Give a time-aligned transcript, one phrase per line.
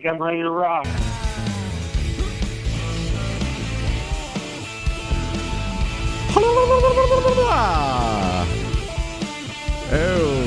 [0.00, 0.86] think I'm ready to rock.
[9.90, 10.44] Oh.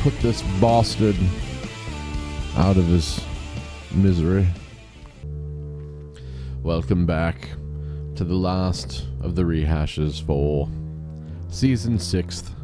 [0.00, 1.16] Put this bastard
[2.56, 3.24] out of his
[3.90, 4.46] misery.
[6.62, 7.48] Welcome back
[8.16, 10.68] to the last of the rehashes for
[11.48, 12.54] season sixth.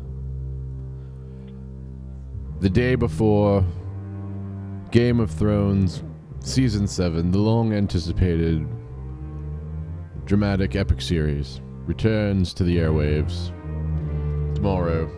[2.60, 3.64] The day before
[4.94, 6.04] Game of Thrones
[6.38, 8.64] season seven, the long anticipated
[10.24, 13.48] dramatic epic series returns to the airwaves.
[14.54, 15.10] Tomorrow,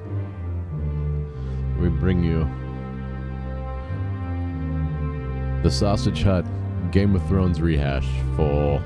[1.79, 2.48] we bring you
[5.62, 6.47] the Sausage Hut
[6.91, 8.83] Game of Thrones rehash for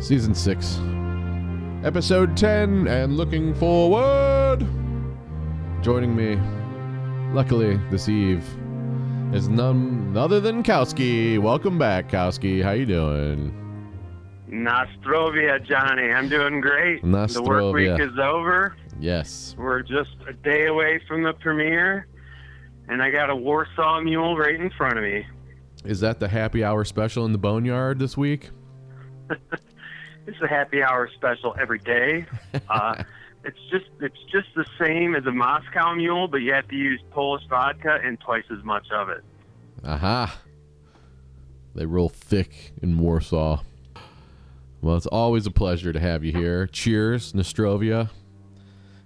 [0.00, 0.80] season 6,
[1.84, 4.66] episode 10, and looking forward.
[5.82, 6.36] Joining me,
[7.34, 8.42] luckily, this eve
[9.32, 11.38] is none other than Kowski.
[11.38, 12.62] Welcome back, Kowski.
[12.62, 13.54] How you doing?
[14.48, 16.10] Nostrovia, Johnny.
[16.10, 17.02] I'm doing great.
[17.02, 18.76] The work week is over.
[18.98, 19.54] Yes.
[19.58, 22.06] We're just a day away from the premiere,
[22.88, 25.26] and I got a Warsaw Mule right in front of me.
[25.84, 28.50] Is that the happy hour special in the Boneyard this week?
[30.28, 32.26] It's a happy hour special every day.
[32.68, 33.02] Uh,
[33.44, 37.00] it's just it's just the same as a Moscow Mule, but you have to use
[37.10, 39.22] Polish vodka and twice as much of it.
[39.84, 40.40] Aha.
[41.74, 43.62] They roll thick in Warsaw.
[44.80, 46.66] Well, it's always a pleasure to have you here.
[46.66, 48.10] Cheers, Nostrovia.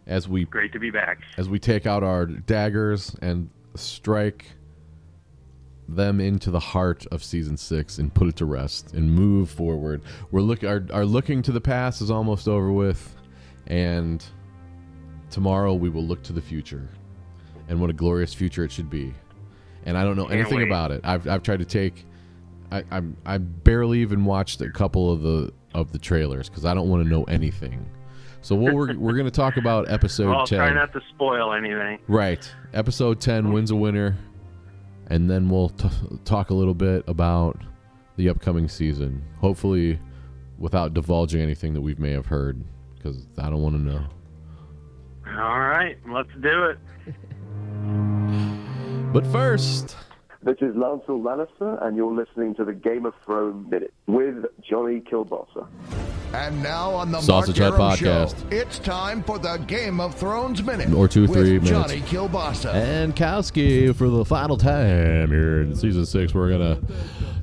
[0.06, 1.20] As we Great to be back.
[1.38, 4.46] as we take out our daggers and strike
[5.88, 10.02] them into the heart of season six and put it to rest and move forward.
[10.30, 13.14] We're look our, our looking to the past is almost over with,
[13.66, 14.24] and
[15.30, 16.88] tomorrow we will look to the future,
[17.68, 19.14] and what a glorious future it should be.
[19.84, 20.68] And I don't know Can't anything wait.
[20.68, 21.00] about it.
[21.04, 22.06] I've I've tried to take,
[22.70, 26.74] I I'm, I barely even watched a couple of the of the trailers because I
[26.74, 27.88] don't want to know anything.
[28.42, 30.58] So what we're we're gonna talk about episode Well, I'll ten.
[30.58, 31.98] try not to spoil anything.
[32.08, 32.48] Right.
[32.74, 34.16] Episode 10 wins a winner.
[35.08, 35.88] And then we'll t-
[36.24, 37.60] talk a little bit about
[38.16, 39.22] the upcoming season.
[39.40, 39.98] Hopefully,
[40.58, 42.64] without divulging anything that we may have heard,
[43.02, 44.04] because I don't want to know.
[45.26, 46.78] All right, let's do it.
[49.12, 49.94] But first,
[50.42, 55.00] This is Lancel Lannister, and you're listening to the Game of Thrones Minute with Johnny
[55.00, 55.66] Kielbasa.
[56.32, 58.40] And now on the Sausage Mark Hut Podcast.
[58.40, 60.94] Show, it's time for the Game of Thrones Minute.
[60.94, 61.68] Or two, with three minutes.
[61.68, 62.72] Johnny Kielbasa.
[62.72, 66.32] and Kowski for the final time here in season six.
[66.34, 66.80] We're gonna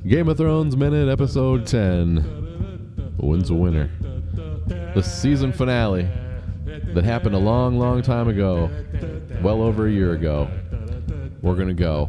[0.08, 3.88] Game of Thrones minute episode ten wins a winner.
[4.70, 6.08] The season finale
[6.64, 8.70] that happened a long, long time ago,
[9.42, 10.48] well over a year ago.
[11.42, 12.08] We're gonna go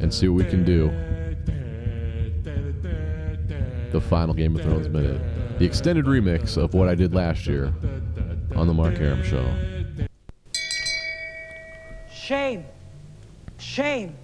[0.00, 0.90] and see what we can do.
[3.92, 5.20] The final Game of Thrones minute,
[5.58, 7.74] the extended remix of what I did last year
[8.56, 9.46] on the Mark Aram Show.
[12.10, 12.64] Shame.
[13.58, 14.16] Shame.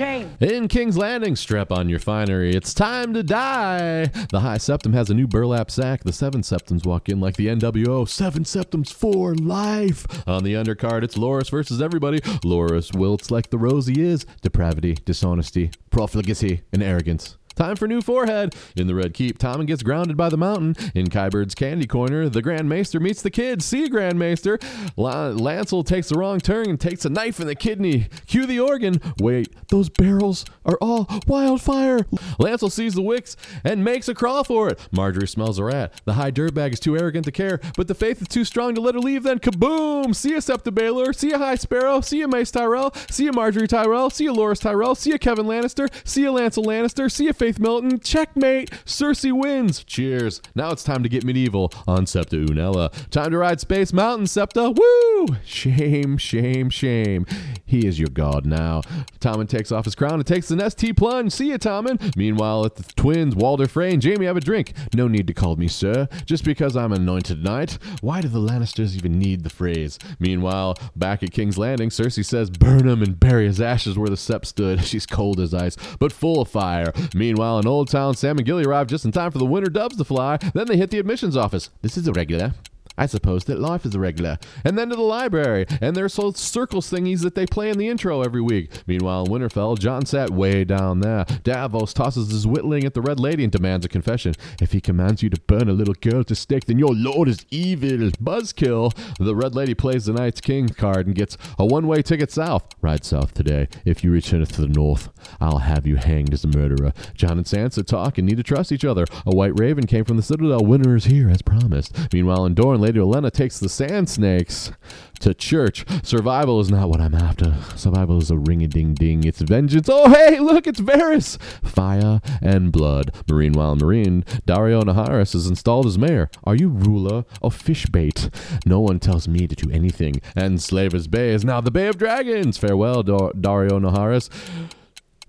[0.00, 0.34] Shame.
[0.40, 2.54] In King's Landing, strap on your finery.
[2.54, 4.06] It's time to die.
[4.30, 6.04] The High Septum has a new burlap sack.
[6.04, 8.08] The Seven Septums walk in like the NWO.
[8.08, 10.06] Seven Septums for life.
[10.26, 12.20] On the undercard, it's Loras versus everybody.
[12.20, 14.24] Loras wilts like the rose he is.
[14.40, 17.36] Depravity, dishonesty, profligacy, and arrogance.
[17.60, 18.54] Time for new forehead.
[18.74, 20.74] In the Red Keep, Tommen gets grounded by the mountain.
[20.94, 23.66] In Qyburn's Candy Corner, the Grand Maester meets the kids.
[23.66, 24.58] See, Grand Maester.
[24.96, 28.08] La- Lancel takes the wrong turn and takes a knife in the kidney.
[28.26, 28.98] Cue the organ.
[29.20, 31.98] Wait, those barrels are all wildfire.
[32.38, 34.78] Lancel sees the wicks and makes a crawl for it.
[34.90, 35.92] Margaery smells a rat.
[36.06, 38.80] The high dirtbag is too arrogant to care, but the faith is too strong to
[38.80, 39.24] let her leave.
[39.24, 40.16] Then kaboom!
[40.16, 41.14] See ya, Septa Baelor.
[41.14, 42.00] See ya, High Sparrow.
[42.00, 42.94] See ya, Mace Tyrell.
[43.10, 44.08] See ya, Margaery Tyrell.
[44.08, 44.94] See ya, Loras Tyrell.
[44.94, 45.90] See ya, Kevan Lannister.
[46.08, 47.12] See ya, Lancel Lannister.
[47.12, 48.02] See ya, Faith Militant.
[48.04, 48.70] Checkmate.
[48.84, 49.84] Cersei wins.
[49.84, 50.40] Cheers.
[50.54, 52.92] Now it's time to get medieval on Septa Unella.
[53.10, 54.70] Time to ride Space Mountain, Septa.
[54.70, 55.36] Woo!
[55.44, 57.26] Shame, shame, shame.
[57.66, 58.82] He is your god now.
[59.20, 61.32] Tommen takes off his crown and takes an ST plunge.
[61.32, 62.16] See ya, Tommen.
[62.16, 64.72] Meanwhile, at the twins, Walder Frey and Jaime have a drink.
[64.94, 67.78] No need to call me sir, just because I'm anointed knight.
[68.00, 69.98] Why do the Lannisters even need the phrase?
[70.18, 74.16] Meanwhile, back at King's Landing, Cersei says, burn him and bury his ashes where the
[74.16, 74.84] Sept stood.
[74.90, 76.92] She's cold as ice, but full of fire.
[77.14, 79.96] Meanwhile, in Old Town, Sam and Gilly arrive just in time for the winter doves
[79.96, 80.38] to fly.
[80.54, 81.70] Then they hit the admissions office.
[81.82, 82.54] This is irregular.
[83.00, 84.38] I suppose that life is a regular.
[84.62, 87.88] And then to the library, and there's those circles thingies that they play in the
[87.88, 88.70] intro every week.
[88.86, 91.24] Meanwhile, in Winterfell, Jon sat way down there.
[91.42, 94.34] Davos tosses his whittling at the Red Lady and demands a confession.
[94.60, 97.46] If he commands you to burn a little girl to stake, then your lord is
[97.50, 97.80] evil.
[97.80, 98.94] Buzzkill.
[99.18, 102.64] The Red Lady plays the Night's King card and gets a one-way ticket south.
[102.82, 103.68] Ride south today.
[103.86, 105.08] If you return to the north,
[105.40, 106.92] I'll have you hanged as a murderer.
[107.14, 109.06] Jon and Sansa talk and need to trust each other.
[109.24, 110.60] A white raven came from the Citadel.
[110.60, 111.96] Winter is here, as promised.
[112.12, 114.72] Meanwhile, in Dorne, Lady Olenna takes the Sand Snakes
[115.20, 115.84] to church.
[116.02, 117.54] Survival is not what I'm after.
[117.76, 119.22] Survival is a ring a ding ding.
[119.22, 119.88] It's vengeance.
[119.88, 121.40] Oh, hey, look, it's Varys.
[121.62, 123.14] Fire and blood.
[123.30, 124.24] Marine while Marine.
[124.44, 126.28] Daario Naharis is installed as mayor.
[126.42, 128.28] Are you ruler of fishbait?
[128.66, 130.20] No one tells me to do anything.
[130.34, 132.58] And Slaver's Bay is now the Bay of Dragons.
[132.58, 134.28] Farewell, Dar- Daario Naharis.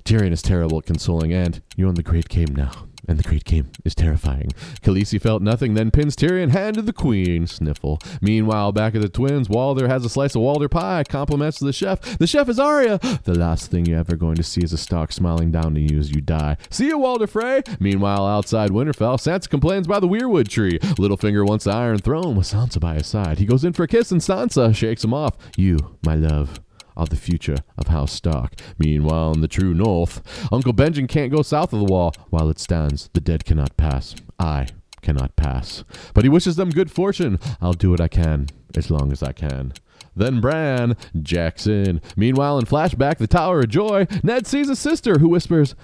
[0.03, 2.87] Tyrion is terrible at consoling, and you're on the Great Game now.
[3.11, 4.51] And the Great Game is terrifying.
[4.81, 7.45] Khaleesi felt nothing, then pins Tyrion hand to the Queen.
[7.45, 7.99] Sniffle.
[8.21, 11.03] Meanwhile, back at the twins, Walder has a slice of Walder pie.
[11.03, 11.99] Compliments to the chef.
[12.19, 12.99] The chef is Arya.
[13.25, 15.99] The last thing you're ever going to see is a Stark smiling down to you
[15.99, 16.55] as you die.
[16.69, 17.63] See you, Walder Frey.
[17.81, 20.79] Meanwhile, outside Winterfell, Sansa complains by the weirwood tree.
[20.79, 23.39] Littlefinger wants the Iron Throne with Sansa by his side.
[23.39, 25.35] He goes in for a kiss, and Sansa shakes him off.
[25.57, 26.61] You, my love
[26.95, 28.53] are the future of House Stark.
[28.77, 30.21] Meanwhile, in the true north,
[30.51, 32.13] Uncle Benjen can't go south of the wall.
[32.29, 34.15] While it stands, the dead cannot pass.
[34.39, 34.67] I
[35.01, 35.83] cannot pass.
[36.13, 37.39] But he wishes them good fortune.
[37.61, 39.73] I'll do what I can, as long as I can.
[40.15, 42.01] Then Bran, Jackson.
[42.15, 45.75] Meanwhile, in flashback, the Tower of Joy, Ned sees a sister who whispers,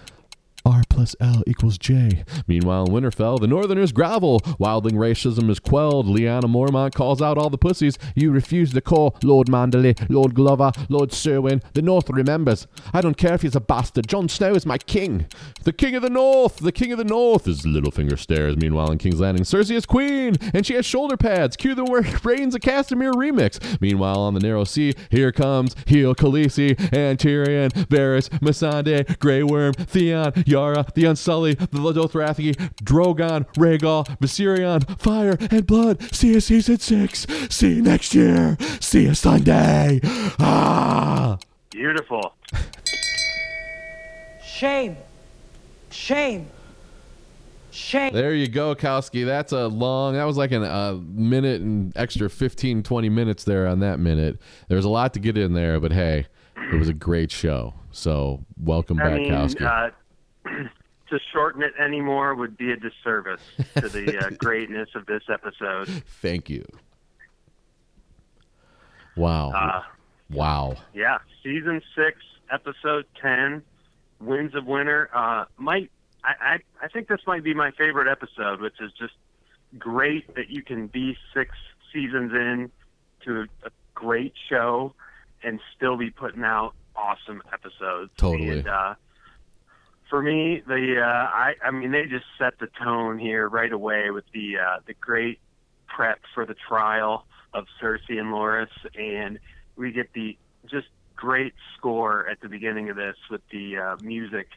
[0.68, 2.26] R plus L equals J.
[2.46, 4.42] Meanwhile, in Winterfell, the Northerners grovel.
[4.60, 6.08] Wildling racism is quelled.
[6.08, 7.98] Lyanna Mormont calls out all the pussies.
[8.16, 11.64] You refuse to call Lord Manderley, Lord Glover, Lord Cerwyn.
[11.74, 12.68] The North remembers.
[12.94, 14.08] I don't care if he's a bastard.
[14.10, 15.28] Jon Snow is my king.
[15.64, 16.58] The king of the North.
[16.58, 17.48] The king of the North.
[17.48, 18.58] As Littlefinger stares.
[18.58, 21.56] Meanwhile, in King's Landing, Cersei is queen, and she has shoulder pads.
[21.56, 23.80] Cue the work Rains of Castamere remix.
[23.80, 29.74] Meanwhile, on the Narrow Sea, here comes Heel Khaleesi and Tyrion, Varys, Missandei, Grey Worm,
[29.74, 36.02] Theon, Yara, the Unsullied, the Dothraki, Drogon, Rhaegal, Viserion, Fire and Blood.
[36.16, 37.28] See you season six.
[37.50, 38.58] See you next year.
[38.80, 40.00] See you Sunday.
[40.40, 41.38] Ah.
[41.70, 42.34] Beautiful.
[44.44, 44.98] Shame.
[45.92, 46.48] Shame.
[47.70, 48.12] Shame.
[48.12, 49.24] There you go, Kowski.
[49.24, 53.68] That's a long, that was like an, a minute and extra 15, 20 minutes there
[53.68, 54.40] on that minute.
[54.70, 56.26] There's a lot to get in there, but hey,
[56.74, 57.76] it was a great show.
[57.92, 59.62] So welcome I back, mean, Kowski.
[59.64, 59.92] uh,
[61.10, 63.42] to shorten it anymore would be a disservice
[63.76, 65.88] to the uh, greatness of this episode.
[66.22, 66.66] Thank you.
[69.16, 69.52] Wow.
[69.52, 69.82] Uh,
[70.30, 70.76] wow.
[70.94, 72.18] yeah, season six,
[72.52, 73.64] episode ten,
[74.20, 75.10] Winds of Winter.
[75.14, 75.90] Uh, might
[76.24, 79.14] I, I I think this might be my favorite episode, which is just
[79.78, 81.56] great that you can be six
[81.94, 82.72] seasons in
[83.26, 84.94] to a, a great show
[85.44, 88.12] and still be putting out awesome episodes.
[88.18, 88.60] Totally.
[88.60, 88.96] And, uh,
[90.10, 94.10] for me, the uh, I I mean they just set the tone here right away
[94.12, 95.40] with the uh, the great
[95.88, 98.68] prep for the trial of Cersei and Loras,
[98.98, 99.40] and
[99.76, 100.38] we get the
[100.70, 104.48] just great score at the beginning of this with the uh, music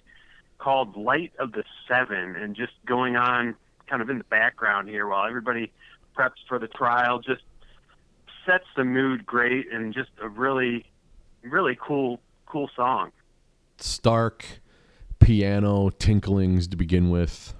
[0.58, 3.56] called Light of the Seven, and just going on
[3.88, 5.73] kind of in the background here while everybody
[6.17, 7.43] preps for the trial, just
[8.47, 10.85] sets the mood great and just a really
[11.43, 13.11] really cool cool song.
[13.79, 14.60] Stark
[15.20, 17.55] piano tinklings to begin with.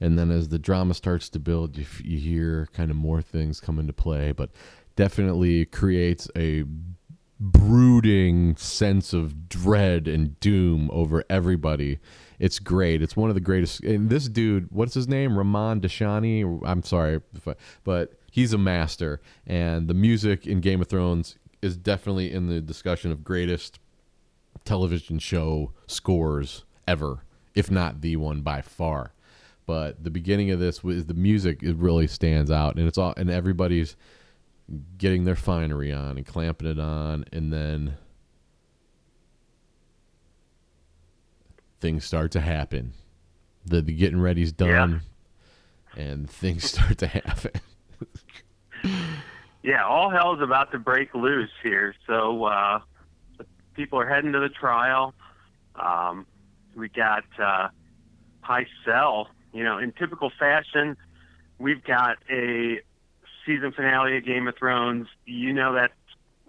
[0.00, 3.60] And then as the drama starts to build, you, you hear kind of more things
[3.60, 4.50] come into play, but
[4.94, 6.64] definitely creates a
[7.40, 11.98] brooding sense of dread and doom over everybody.
[12.38, 13.02] It's great.
[13.02, 13.82] It's one of the greatest.
[13.82, 15.36] And this dude, what's his name?
[15.36, 16.60] Ramon Deshani.
[16.64, 17.54] I'm sorry, I-
[17.84, 19.20] but he's a master.
[19.46, 23.80] And the music in Game of Thrones is definitely in the discussion of greatest
[24.64, 27.24] television show scores ever,
[27.54, 29.12] if not the one by far.
[29.66, 31.62] But the beginning of this was the music.
[31.62, 33.96] It really stands out, and it's all and everybody's
[34.96, 37.96] getting their finery on and clamping it on, and then
[41.80, 42.94] things start to happen.
[43.66, 45.02] The, the getting ready's done,
[45.96, 47.52] and things start to happen.
[49.62, 51.94] Yeah, all hell's about to break loose here.
[52.06, 52.80] So uh,
[53.78, 55.14] people are heading to the trial.
[55.76, 56.26] Um,
[56.74, 57.68] we got uh.
[59.52, 60.96] You know, in typical fashion,
[61.58, 62.80] we've got a
[63.44, 65.06] season finale of Game of Thrones.
[65.26, 65.92] You know that.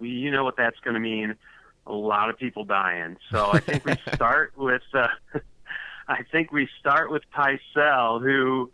[0.00, 1.34] You know what that's going to mean.
[1.86, 3.18] A lot of people dying.
[3.30, 4.82] So I think we start with.
[4.92, 5.08] Uh,
[6.08, 8.70] I think we start with Pycelle, who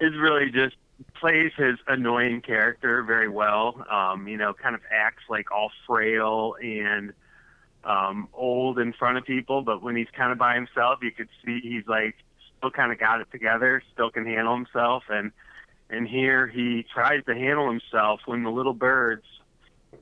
[0.00, 0.76] is really just
[1.14, 3.84] plays his annoying character very well.
[3.90, 7.12] Um, you know, kind of acts like all frail and
[7.86, 11.28] um, old in front of people, but when he's kind of by himself, you could
[11.44, 12.16] see he's like
[12.58, 15.30] still kind of got it together, still can handle himself, and
[15.88, 19.24] and here he tries to handle himself when the little birds,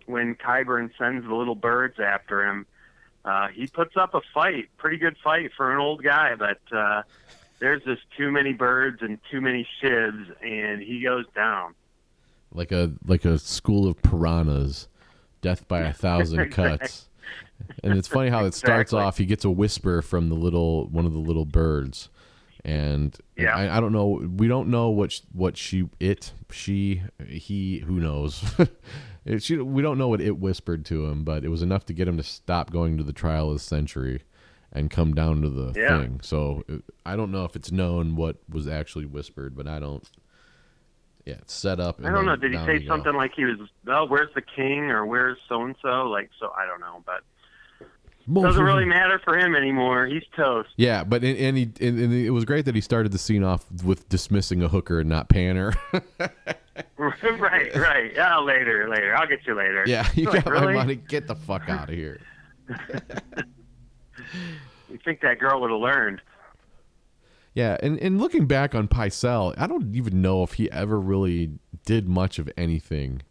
[0.06, 2.66] when Qyburn sends the little birds after him.
[3.22, 7.02] Uh, he puts up a fight, pretty good fight for an old guy, but uh,
[7.58, 11.74] there's just too many birds and too many shivs, and he goes down.
[12.52, 14.88] Like a like a school of piranhas,
[15.42, 17.08] death by a thousand cuts.
[17.82, 19.00] And it's funny how it starts Exactly.
[19.00, 19.18] off.
[19.18, 22.08] He gets a whisper from the little one of the little birds,
[22.64, 23.54] and Yeah.
[23.56, 24.22] I, I don't know.
[24.36, 28.42] We don't know what sh- what she it she he who knows.
[29.26, 31.94] It- she, we don't know what it whispered to him, but it was enough to
[31.94, 34.20] get him to stop going to the trial of the century
[34.70, 35.98] and come down to the Yeah.
[36.02, 36.20] thing.
[36.22, 36.62] So
[37.06, 40.06] I don't know if it's known what was actually whispered, but I don't.
[41.24, 41.96] Yeah, it's set up.
[41.96, 42.36] and I don't know.
[42.36, 42.86] Did he say you go.
[42.88, 43.56] something like he was,
[43.88, 46.02] oh, where's the king or where's so and so?
[46.10, 47.22] Like, so I don't know, but
[48.32, 50.06] doesn't really matter for him anymore.
[50.06, 50.70] He's toast.
[50.76, 53.44] Yeah, but and, and he and, and it was great that he started the scene
[53.44, 55.74] off with dismissing a hooker and not paying her.
[56.96, 58.12] right, right.
[58.14, 59.14] Yeah, later, later.
[59.16, 59.84] I'll get you later.
[59.86, 60.66] yeah, you Like, got really?
[60.66, 60.96] my money.
[60.96, 62.20] Get the fuck out of here.
[64.90, 66.20] You think that girl would have learned?
[67.54, 71.58] Yeah, and, and looking back on Pycelle, I don't even know if he ever really
[71.84, 73.22] did much of anything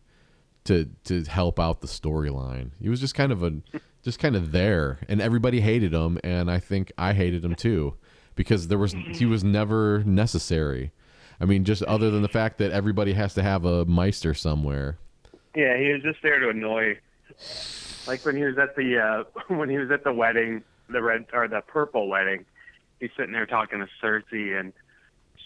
[0.65, 2.71] to to help out the storyline.
[2.81, 3.61] He was just kind of a
[4.03, 7.95] just kind of there, and everybody hated him, and I think I hated him too
[8.35, 10.91] because there was he was never necessary.
[11.39, 14.97] I mean, just other than the fact that everybody has to have a Maester somewhere.
[15.55, 16.99] Yeah, he was just there to annoy.
[18.07, 19.23] Like when he was at the uh
[19.55, 22.45] when he was at the wedding, the red or the purple wedding,
[22.99, 24.73] he's sitting there talking to Cersei and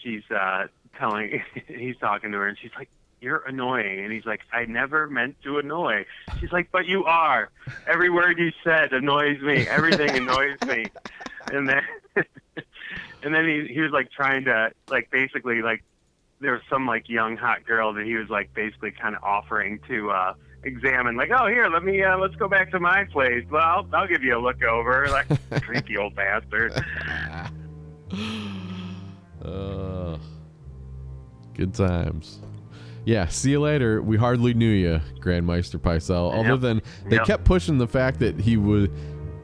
[0.02, 0.66] she's uh
[0.98, 2.88] telling he's talking to her and she's like,
[3.20, 6.04] You're annoying and he's like, I never meant to annoy.
[6.40, 7.50] She's like, But you are.
[7.86, 9.66] Every word you said annoys me.
[9.66, 10.86] Everything annoys me.
[11.52, 11.82] And then
[13.22, 15.82] and then he he was like trying to like basically like
[16.40, 19.80] there was some like young hot girl that he was like basically kind of offering
[19.88, 20.34] to uh
[20.64, 23.86] examine like oh here let me uh let's go back to my place well I'll,
[23.92, 25.26] I'll give you a look over like
[25.62, 26.72] creepy old bastard
[29.44, 30.18] Uh,
[31.54, 32.40] good times.
[33.08, 34.02] Yeah, see you later.
[34.02, 35.80] We hardly knew you, Grand Maester.
[35.82, 36.60] Other Yep.
[36.60, 37.24] than they Yep.
[37.26, 38.90] kept pushing the fact that he would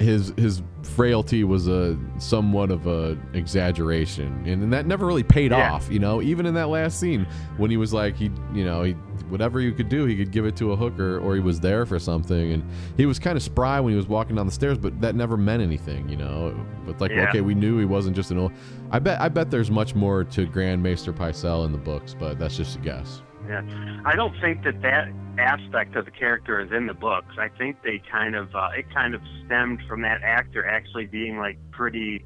[0.00, 5.50] his his frailty was a somewhat of a exaggeration, and, and that never really paid
[5.50, 5.72] Yeah.
[5.72, 5.88] off.
[5.90, 8.92] You know, even in that last scene when he was like he, you know, he
[9.30, 11.86] whatever you could do, he could give it to a hooker, or he was there
[11.86, 12.62] for something, and
[12.98, 15.38] he was kind of spry when he was walking down the stairs, but that never
[15.38, 16.06] meant anything.
[16.10, 16.54] You know,
[16.84, 17.28] but like Yeah.
[17.30, 18.52] okay, we knew he wasn't just an old.
[18.90, 22.58] I bet I bet there's much more to Grand Maester in the books, but that's
[22.58, 23.22] just a guess.
[23.48, 25.08] Yeah i don't think that that
[25.38, 28.84] aspect of the character is in the books i think they kind of uh it
[28.94, 32.24] kind of stemmed from that actor actually being like pretty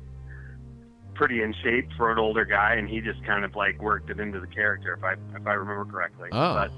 [1.14, 4.20] pretty in shape for an older guy and he just kind of like worked it
[4.20, 6.70] into the character if i if i remember correctly Oh, but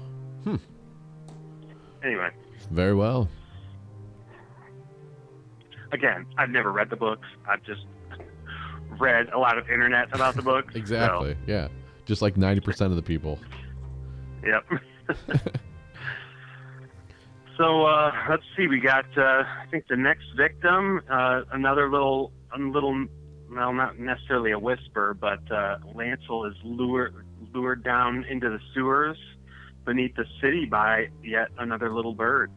[0.43, 0.55] Hmm.
[2.03, 2.29] anyway
[2.71, 3.27] very well.
[5.91, 7.27] again, I've never read the books.
[7.49, 7.81] I've just
[8.99, 10.73] read a lot of internet about the books.
[10.73, 11.35] so, Exactly.
[11.47, 11.67] Yeah.
[12.05, 13.39] Just like 90% of the people.
[14.45, 14.65] Yep.
[17.57, 18.67] so uh, let's see.
[18.67, 23.05] We got uh, I think the next victim, uh, another little, little,
[23.51, 27.15] well, not necessarily a whisper, but uh, Lancel is lured
[27.53, 29.17] lured down into the sewers
[29.85, 32.51] beneath the city by yet another little bird.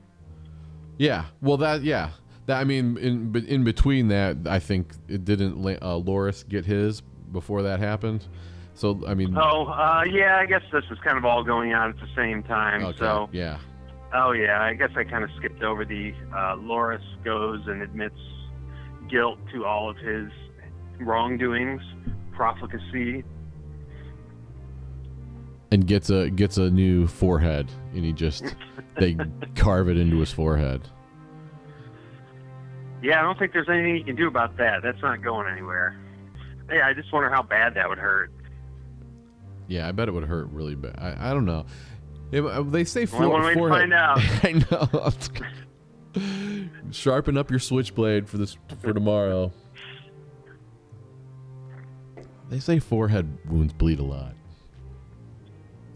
[0.98, 1.26] Yeah.
[1.40, 2.10] Well, that, yeah.
[2.46, 7.00] That, I mean, in in between that, I think it didn't uh, Loras get his
[7.32, 8.26] before that happened.
[8.74, 10.36] So, I mean, Oh, uh, yeah.
[10.38, 12.84] I guess this is kind of all going on at the same time.
[12.84, 12.98] okay.
[12.98, 13.58] So yeah.
[14.12, 18.18] Oh yeah, I guess I kind of skipped over the uh, Loras goes and admits
[19.08, 20.30] guilt to all of his
[21.00, 21.82] wrongdoings,
[22.32, 23.24] profligacy.
[25.72, 28.54] And gets a gets a new forehead, and he just
[28.98, 29.16] they
[29.56, 30.88] carve it into his forehead.
[33.02, 34.82] Yeah, I don't think there's anything you can do about that.
[34.82, 35.96] That's not going anywhere.
[36.72, 38.30] Yeah, I just wonder how bad that would hurt.
[39.68, 40.94] Yeah, I bet it would hurt really bad.
[40.98, 41.66] I, I don't know.
[42.32, 44.18] It- uh, they say Only fore- one way to find out.
[44.42, 46.68] I know.
[46.92, 49.52] Sharpen up your switchblade for this for tomorrow.
[52.50, 54.34] They say forehead wounds bleed a lot.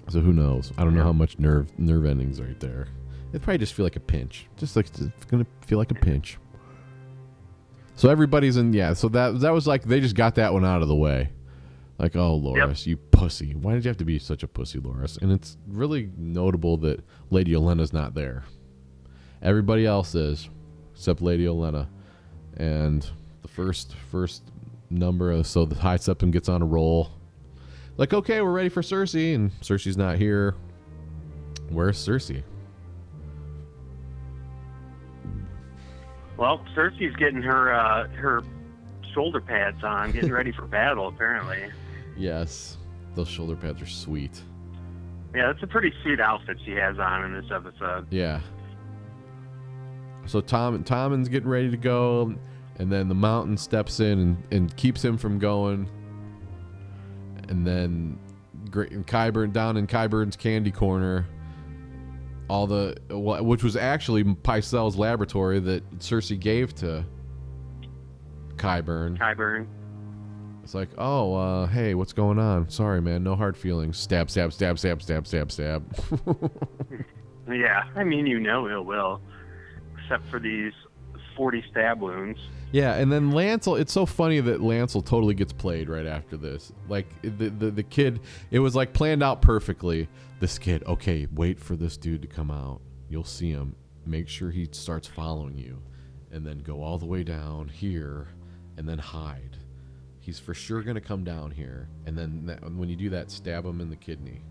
[0.08, 0.72] So who knows?
[0.78, 2.88] I don't know how much nerve nerve endings right there.
[3.32, 4.46] It probably just feel like a pinch.
[4.56, 6.38] Just like it's gonna feel like a pinch.
[7.94, 8.94] So everybody's in yeah.
[8.94, 11.30] So that that was like they just got that one out of the way.
[11.98, 13.54] Like, oh, Loras, you pussy.
[13.54, 15.20] Why did you have to be such a pussy, Loras?
[15.20, 18.44] And it's really notable that Lady Olenna's not there.
[19.42, 20.48] Everybody else is,
[20.94, 21.88] except Lady Olenna.
[22.56, 23.08] And
[23.42, 24.44] the first first
[24.90, 27.10] number, of, so the High Septum gets on a roll.
[27.96, 30.54] Like, okay, we're ready for Cersei, and Cersei's not here.
[31.68, 32.42] Where's Cersei?
[36.36, 38.44] Well, Cersei's getting her uh, her
[39.12, 41.08] shoulder pads on, getting ready for battle.
[41.08, 41.70] Apparently,
[42.18, 42.76] Yes,
[43.14, 44.42] those shoulder pads are sweet.
[45.34, 48.06] yeah, that's a pretty sweet outfit she has on in this episode.
[48.10, 48.40] Yeah.
[50.26, 52.34] So Tom Tommen's getting ready to go,
[52.78, 55.88] and then the mountain steps in and, and keeps him from going.
[57.48, 58.18] And then
[58.70, 61.26] Great and Qyburn down in Qyburn's candy corner.
[62.48, 67.04] All the which was actually Pycelle's laboratory that Cersei gave to
[68.56, 69.18] Qyburn.
[69.18, 69.66] Qyburn.
[70.68, 72.68] It's like, oh, uh, hey, what's going on?
[72.68, 73.96] Sorry, man, no hard feelings.
[73.96, 75.82] Stab, stab, stab, stab, stab, stab, stab.
[77.50, 79.22] Yeah, I mean you know it will,
[79.96, 80.74] except for these
[81.34, 82.38] forty stab wounds.
[82.72, 83.80] Yeah, and then Lancel.
[83.80, 86.74] It's so funny that Lancel totally gets played right after this.
[86.90, 88.20] Like the, the the kid,
[88.50, 90.08] it was like planned out perfectly.
[90.40, 92.82] This kid, okay, wait for this dude to come out.
[93.08, 93.74] You'll see him.
[94.04, 95.80] Make sure he starts following you,
[96.30, 98.28] and then go all the way down here,
[98.76, 99.56] and then hide.
[100.28, 103.64] He's for sure gonna come down here, and then that, when you do that, stab
[103.64, 104.42] him in the kidney.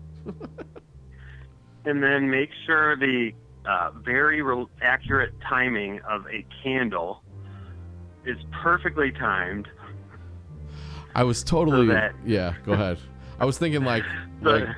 [1.84, 3.30] and then make sure the
[3.64, 7.22] uh, very re- accurate timing of a candle
[8.26, 9.68] is perfectly timed.
[11.14, 12.54] I was totally that- yeah.
[12.66, 12.98] Go ahead.
[13.38, 14.02] I was thinking like
[14.42, 14.68] So- like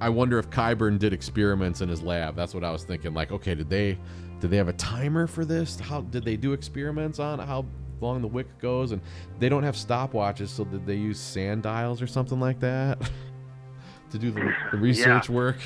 [0.00, 2.34] I wonder if Qyburn did experiments in his lab.
[2.34, 3.12] That's what I was thinking.
[3.12, 3.98] Like, okay, did they
[4.40, 5.78] did they have a timer for this?
[5.78, 7.66] How did they do experiments on how
[8.00, 8.92] long the wick goes?
[8.92, 9.00] And
[9.38, 12.98] they don't have stopwatches, so did they use sand dials or something like that
[14.10, 15.58] to do the, the research work?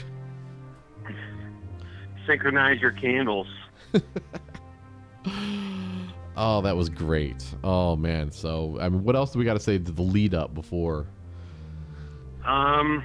[2.27, 3.49] Synchronize your candles.
[6.37, 7.45] Oh, that was great.
[7.63, 8.31] Oh man.
[8.31, 11.07] So I mean, what else do we got to say to the lead up before?
[12.45, 13.05] Um,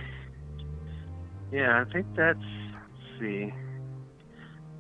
[1.52, 2.40] yeah, I think that's.
[2.40, 3.54] Let's see.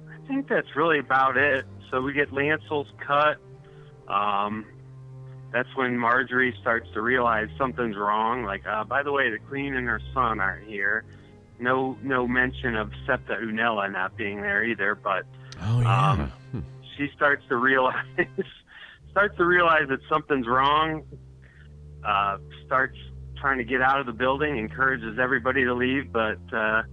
[0.10, 1.66] I think that's really about it.
[1.92, 3.38] So we get Lancel's cut.
[4.08, 4.66] Um,
[5.52, 8.44] that's when Margaery starts to realize something's wrong.
[8.44, 11.06] Like, uh, by the way, the queen and her son aren't here.
[11.60, 14.94] No, no mention of Septa Unella not being there either.
[14.96, 15.26] But
[15.62, 16.10] Oh yeah.
[16.12, 16.60] Um, Hmm.
[16.96, 18.06] she starts to realize
[19.12, 21.04] starts to realize that something's wrong.
[22.06, 22.98] Uh, starts
[23.38, 26.84] trying to get out of the building, encourages everybody to leave, but uh,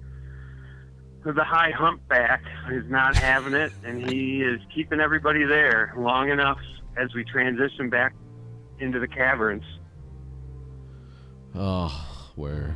[1.25, 6.59] the high humpback is not having it, and he is keeping everybody there long enough
[6.97, 8.15] as we transition back
[8.79, 9.65] into the caverns.
[11.55, 12.75] Oh, where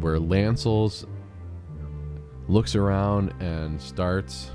[0.00, 1.06] where Lancel's
[2.48, 4.50] looks around and starts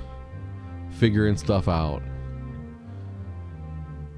[0.90, 2.02] figuring stuff out.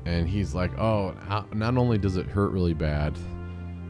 [0.06, 1.14] And he's like, "Oh,
[1.52, 3.16] not only does it hurt really bad,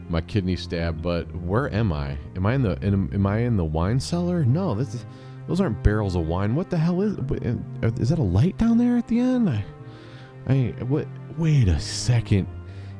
[0.09, 2.17] my kidney stab, but where am I?
[2.35, 4.43] Am I in the in, am I in the wine cellar?
[4.43, 5.05] No, this is
[5.47, 6.53] those aren't barrels of wine.
[6.53, 7.17] What the hell is
[7.99, 9.49] is that a light down there at the end?
[9.49, 9.63] I,
[10.47, 11.07] I what?
[11.37, 12.47] Wait a second.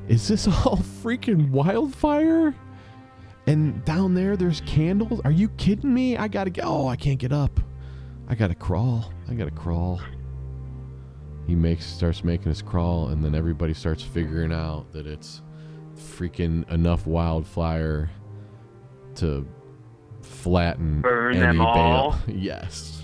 [0.07, 2.55] Is this all freaking wildfire?
[3.47, 5.19] And down there, there's candles.
[5.25, 6.17] Are you kidding me?
[6.17, 6.65] I gotta get.
[6.65, 7.59] Oh, I can't get up.
[8.27, 9.11] I gotta crawl.
[9.29, 9.99] I gotta crawl.
[11.47, 15.41] He makes starts making his crawl, and then everybody starts figuring out that it's
[15.95, 18.09] freaking enough wildfire
[19.15, 19.47] to
[20.21, 22.17] flatten Burn any them bale.
[22.27, 23.00] yes.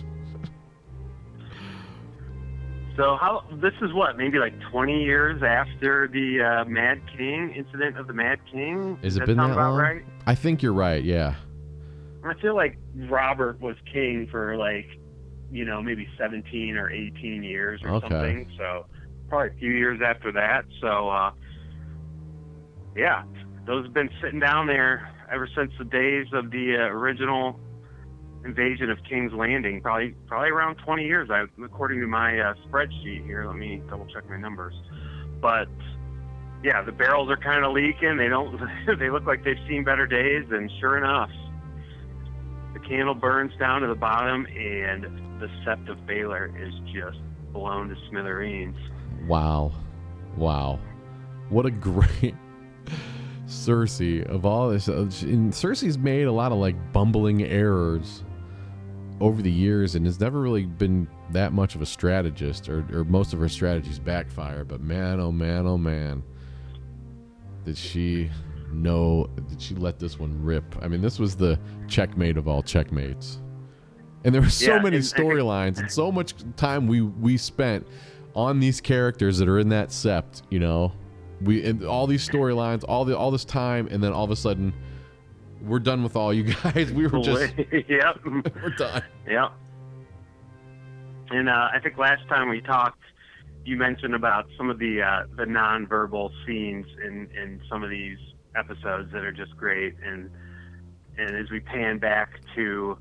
[2.97, 7.95] So how this is what maybe like 20 years after the uh, Mad King incident
[7.97, 8.97] of the Mad King.
[9.03, 9.79] Does it been that about long?
[9.79, 10.03] right?
[10.25, 11.03] I think you're right.
[11.03, 11.35] Yeah.
[12.25, 14.87] I feel like Robert was king for like,
[15.51, 18.09] you know, maybe 17 or 18 years or Okay.
[18.09, 18.51] something.
[18.57, 18.87] So
[19.29, 20.65] probably a few years after that.
[20.81, 21.31] So, uh,
[22.95, 23.23] yeah,
[23.67, 27.59] those have been sitting down there ever since the days of the uh, original
[28.47, 29.81] invasion of King's Landing.
[29.81, 31.29] Probably, probably around 20 years.
[31.29, 33.45] I, according to my uh, spreadsheet here.
[33.45, 34.73] Let me double check my numbers.
[35.41, 35.67] But
[36.63, 38.17] yeah, the barrels are kind of leaking.
[38.17, 38.59] They don't.
[38.99, 40.45] they look like they've seen better days.
[40.49, 41.29] And sure enough,
[42.73, 45.03] the candle burns down to the bottom, and
[45.41, 47.19] the sept of Baelor is just
[47.51, 48.77] blown to smithereens.
[49.27, 49.71] Wow.
[50.35, 50.79] Wow.
[51.49, 52.35] What a great
[53.45, 54.87] Cersei of all this.
[54.87, 58.23] And Cersei's made a lot of like bumbling errors
[59.19, 63.03] over the years and has never really been that much of a strategist or, or
[63.03, 64.63] most of her strategies backfire.
[64.63, 66.23] But man, oh man, oh man.
[67.65, 68.29] did she
[68.71, 69.27] know?
[69.49, 70.63] Did she let this one rip?
[70.81, 73.39] I mean, this was the checkmate of all checkmates.
[74.23, 77.01] And there were so Yeah, many and I think- storylines and so much time we
[77.01, 77.87] we spent
[78.35, 80.43] on these characters that are in that sept.
[80.49, 80.91] You know,
[81.41, 84.35] we and all these storylines, all the all this time, and then all of a
[84.35, 84.73] sudden,
[85.61, 86.91] we're done with all you guys.
[86.97, 87.53] We were just
[87.89, 88.19] yep.
[88.25, 89.03] we're done.
[89.27, 89.51] Yep.
[91.29, 93.01] And uh, I think last time we talked,
[93.65, 98.17] you mentioned about some of the uh, the nonverbal scenes in, in some of these
[98.55, 99.95] episodes that are just great.
[100.03, 100.29] And
[101.17, 102.97] and as we pan back to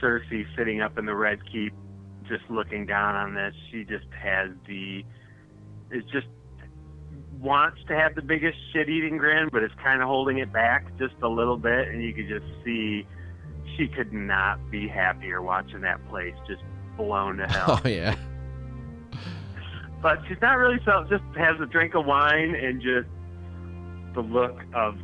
[0.00, 1.74] Cersei sitting up in the Red Keep,
[2.28, 5.04] just looking down on this, she just has the
[5.90, 6.26] it's just
[7.40, 10.86] wants to have the biggest shit eating grin, but is kind of holding it back
[10.98, 13.06] just a little bit, and you could just see
[13.76, 16.62] she could not be happier watching that place just
[16.96, 17.80] blown to hell.
[17.84, 18.16] Oh yeah.
[20.02, 23.08] but she's not really so just has a drink of wine and just
[24.14, 24.96] the look of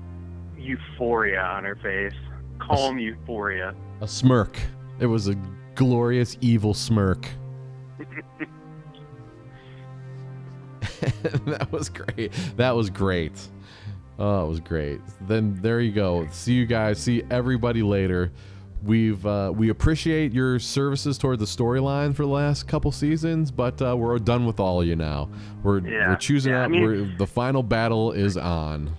[0.56, 2.18] euphoria on her face.
[2.58, 3.74] Calm euphoria.
[4.00, 4.58] A smirk.
[5.00, 5.34] It was a
[5.74, 7.26] glorious evil smirk.
[11.46, 12.32] that was great.
[12.56, 13.32] That was great.
[14.18, 15.00] Oh, it was great.
[15.22, 16.26] Then there you go.
[16.30, 16.98] See you guys.
[16.98, 18.30] See everybody later.
[18.84, 23.80] We've uh, we appreciate your services toward the storyline for the last couple seasons, but
[23.80, 25.30] uh, we're done with all of you now.
[25.62, 26.08] We're Yeah.
[26.10, 26.70] we're choosing Yeah, I out.
[26.72, 28.94] mean- we're, the final battle is on.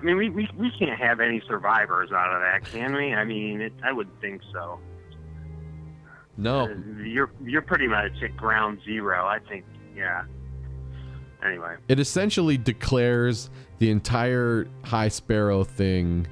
[0.00, 3.14] I mean, we, we, we can't have any survivors out of that, can we?
[3.14, 4.80] I mean, it, I would think so.
[6.36, 9.26] No, Uh, You're you're pretty much at ground zero.
[9.26, 9.64] I think.
[9.94, 10.24] Yeah.
[11.44, 11.76] Anyway.
[11.88, 16.26] it essentially declares the entire High Sparrow thing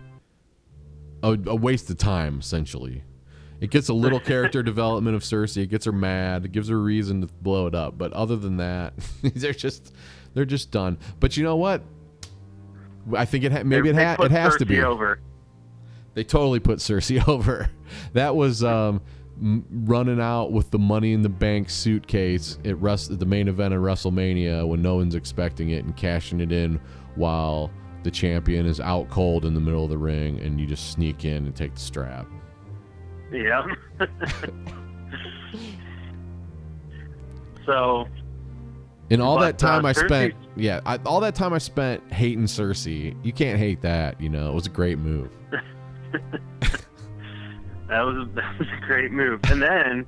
[1.23, 2.39] a, a waste of time.
[2.39, 3.03] Essentially,
[3.61, 5.63] it gets a little character development of Cersei.
[5.65, 6.45] It gets her mad.
[6.45, 7.99] It gives her a reason to blow it up.
[7.99, 9.95] But other than that, they're just
[10.35, 10.97] they're just done.
[11.19, 11.83] But you know what?
[13.17, 14.81] I think it ha- maybe it, They ha- put it has to Cersei be.
[14.83, 15.21] over.
[16.15, 17.71] They totally put Cersei over.
[18.13, 19.01] That was um,
[19.41, 23.75] m- running out with the Money in the Bank suitcase at Rus- the main event
[23.75, 26.81] of WrestleMania when no one's expecting it and cashing it in
[27.17, 27.71] while
[28.03, 31.25] the champion is out cold in the middle of the ring and you just sneak
[31.25, 32.27] in and take the strap.
[33.33, 33.65] Yeah.
[37.67, 38.07] so
[39.11, 42.45] And all that time uh, I spent, yeah, I, all that time I spent hating
[42.45, 43.15] Cersei.
[43.23, 44.51] You can't hate that, you know.
[44.51, 45.31] It was a great move.
[47.91, 49.41] that was that was a great move.
[49.45, 50.07] And then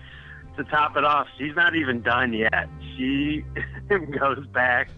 [0.57, 2.69] to top it off, she's not even done yet.
[2.97, 3.45] She
[4.19, 4.91] goes back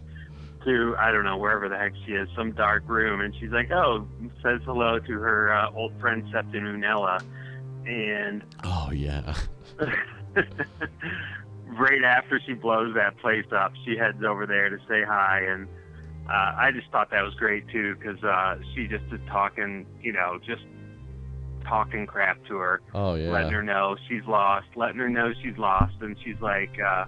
[0.64, 3.70] to I don't know wherever the heck she is, some dark room, and she's like,
[3.70, 4.06] "Oh,"
[4.42, 7.22] says hello to her uh, old friend Septon Unella,
[7.86, 9.34] and Oh yeah.
[11.78, 15.68] right after she blows that place up, she heads over there to say hi, and
[16.28, 20.12] uh, I just thought that was great too because uh, she just is talking, you
[20.12, 20.62] know, just
[21.64, 23.30] talking crap to her, Oh yeah.
[23.30, 27.04] letting her know she's lost, letting her know she's lost, and she's like, uh,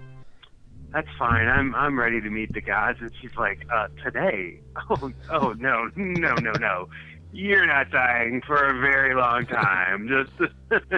[0.93, 1.47] "That's fine.
[1.47, 4.59] I'm I'm ready to meet the gods." And she's like, uh, "Today?
[4.89, 6.89] Oh oh no no no no."
[7.33, 10.07] You're not dying for a very long time.
[10.07, 10.31] Just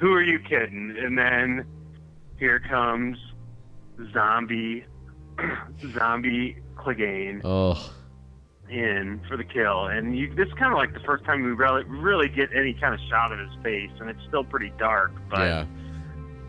[0.00, 0.96] who are you kidding?
[0.98, 1.64] And then
[2.38, 3.16] here comes
[4.12, 4.84] zombie
[5.96, 7.92] zombie Clegane Oh.
[8.74, 11.52] In for the kill, and you, this is kind of like the first time we
[11.52, 15.12] really really get any kind of shot of his face, and it's still pretty dark,
[15.30, 15.66] but yeah.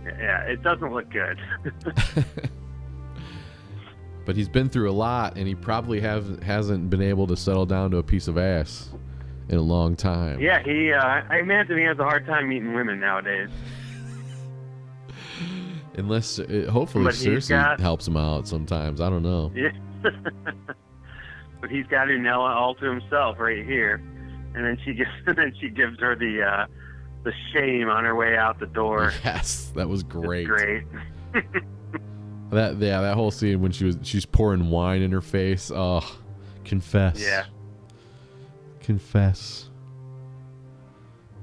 [0.06, 1.40] yeah, it doesn't look good.
[4.26, 7.66] but he's been through a lot and he probably have hasn't been able to settle
[7.66, 8.90] down to a piece of ass
[9.50, 10.40] in a long time.
[10.40, 13.50] yeah, he uh, I imagine he has a hard time meeting women nowadays.
[15.98, 19.00] Unless uh, hopefully But Cersei got- helps him out sometimes.
[19.00, 19.52] I don't know.
[19.56, 19.70] Yeah.
[21.66, 23.96] but he's got Unella all to himself right here,
[24.54, 26.66] and then she gives and then she gives her the uh,
[27.24, 29.12] the shame on her way out the door.
[29.26, 30.48] Yes, that was It's great.
[30.48, 30.84] great.
[32.52, 35.72] That yeah, that whole scene when she was she's pouring wine in her face.
[35.74, 36.00] Oh,
[36.64, 37.20] confess.
[37.20, 37.46] Yeah.
[38.82, 39.70] Confess.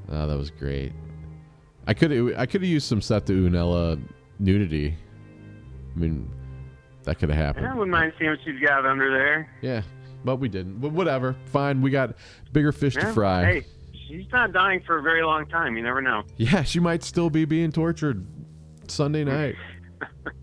[0.08, 0.92] Oh, that was great.
[1.88, 4.00] I could I could have used some Septa Unella
[4.38, 4.96] nudity.
[5.94, 6.30] I mean,
[7.02, 7.66] that could have happened.
[7.66, 9.50] I wouldn't mind seeing what she's got under there.
[9.60, 9.82] Yeah,
[10.24, 10.80] but we didn't.
[10.80, 11.36] But whatever.
[11.46, 11.82] Fine.
[11.82, 12.14] We got
[12.52, 13.44] bigger fish to fry.
[13.44, 13.66] Hey,
[14.08, 15.76] she's not dying for a very long time.
[15.76, 16.22] You never know.
[16.36, 18.26] Yeah, she might still be being tortured
[18.88, 19.56] Sunday night.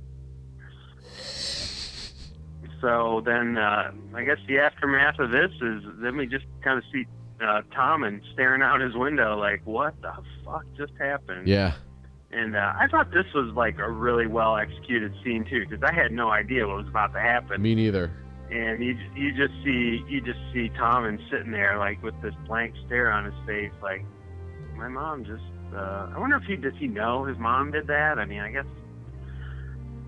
[2.81, 6.83] So then, uh, I guess the aftermath of this is then we just kind of
[6.91, 7.05] see
[7.41, 10.13] uh, Tom and staring out his window like, what the
[10.45, 11.47] fuck just happened?
[11.47, 11.73] Yeah.
[12.31, 15.93] And uh, I thought this was like a really well executed scene too, because I
[15.93, 17.61] had no idea what was about to happen.
[17.61, 18.11] Me neither.
[18.51, 22.73] And you you just see you just see Tommen sitting there like with this blank
[22.85, 24.03] stare on his face, like
[24.75, 25.43] my mom just.
[25.73, 28.17] Uh, I wonder if he does he know his mom did that.
[28.17, 28.65] I mean, I guess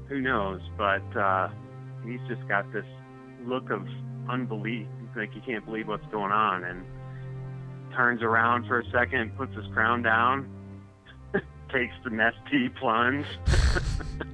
[0.10, 1.50] who knows, but uh,
[2.04, 2.86] he's just got this
[3.46, 3.88] look of
[4.28, 6.84] unbelief, like he can't believe what's going on, and
[7.94, 10.50] turns around for a second, puts his crown down,
[11.72, 13.26] takes the nasty plunge.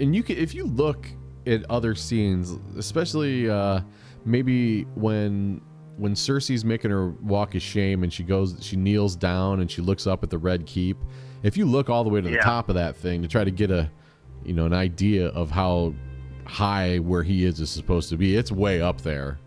[0.00, 1.06] and you can if you look
[1.46, 3.80] at other scenes especially uh
[4.24, 5.60] maybe when
[5.96, 9.82] when cersei's making her walk of shame and she goes she kneels down and she
[9.82, 10.96] looks up at the red keep
[11.42, 12.40] if you look all the way to the Yeah.
[12.40, 13.90] top of that thing to try to get a
[14.44, 15.94] you know an idea of how
[16.46, 19.38] high where he is is supposed to be it's way up there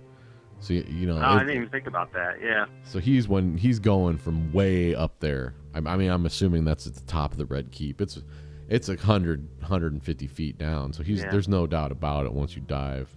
[0.59, 2.41] so you, know Oh, I didn't even think about that.
[2.41, 2.65] Yeah.
[2.83, 5.53] so he's when he's going from way up there.
[5.75, 8.01] I, I mean, I'm assuming that's at the top of the red keep.
[8.01, 8.23] It's
[8.69, 10.93] it's a hundred, hundred and fifty feet down.
[10.93, 11.31] So he's Yeah.
[11.31, 13.09] there's no doubt about it once you dive.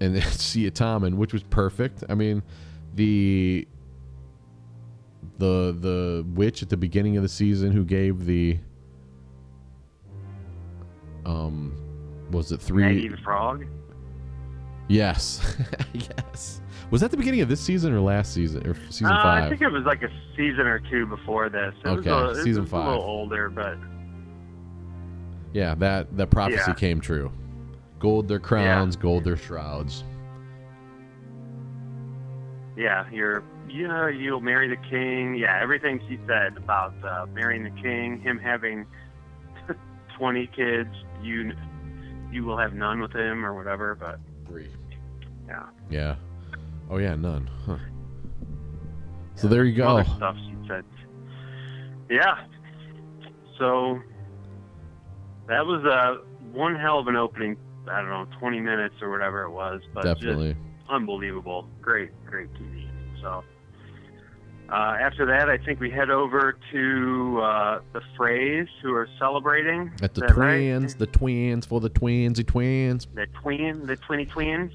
[0.00, 2.04] And then see a Tommen, which was perfect.
[2.08, 2.42] I mean,
[2.94, 3.66] the
[5.38, 8.58] the the witch at the beginning of the season who gave the
[11.24, 11.76] um
[12.30, 13.66] was it three Maggie the Frog.
[14.88, 15.56] Yes.
[15.92, 16.60] yes.
[16.90, 19.44] Was that the beginning of this season or last season or season uh, five?
[19.44, 21.74] I think it was like a season or two before this.
[21.84, 22.86] It Okay, was a, it season was five.
[22.86, 23.76] a little older, but
[25.52, 26.74] yeah, that that prophecy Yeah.
[26.74, 27.32] came true.
[27.98, 30.04] Gold their crowns, gold their shrouds.
[32.76, 35.34] yeah, you're you know you'll marry the king.
[35.34, 38.86] Yeah, everything she said about uh, marrying the king, him having
[40.18, 40.90] twenty kids,
[41.22, 41.52] you
[42.30, 43.94] you will have none with him or whatever.
[43.94, 44.68] But Three.
[45.48, 46.16] yeah, Yeah.
[46.90, 47.48] Oh yeah, none.
[47.64, 47.78] Huh.
[49.34, 49.98] So there you go.
[49.98, 50.84] other stuff she said.
[52.08, 52.44] Yeah.
[53.58, 54.00] So
[55.48, 56.22] that was uh,
[56.52, 57.56] one hell of an opening.
[57.88, 60.56] I don't know, 20 minutes or whatever it was, but just Definitely.
[60.88, 61.68] unbelievable.
[61.80, 62.88] Great, great TV.
[63.20, 63.44] So
[64.68, 69.92] uh, after that, I think we head over to uh, the Freys, who are celebrating.
[70.02, 70.56] At the that right?
[70.56, 73.06] twins, the twins for the twinsy twins.
[73.14, 74.72] The twin, the twinny twins.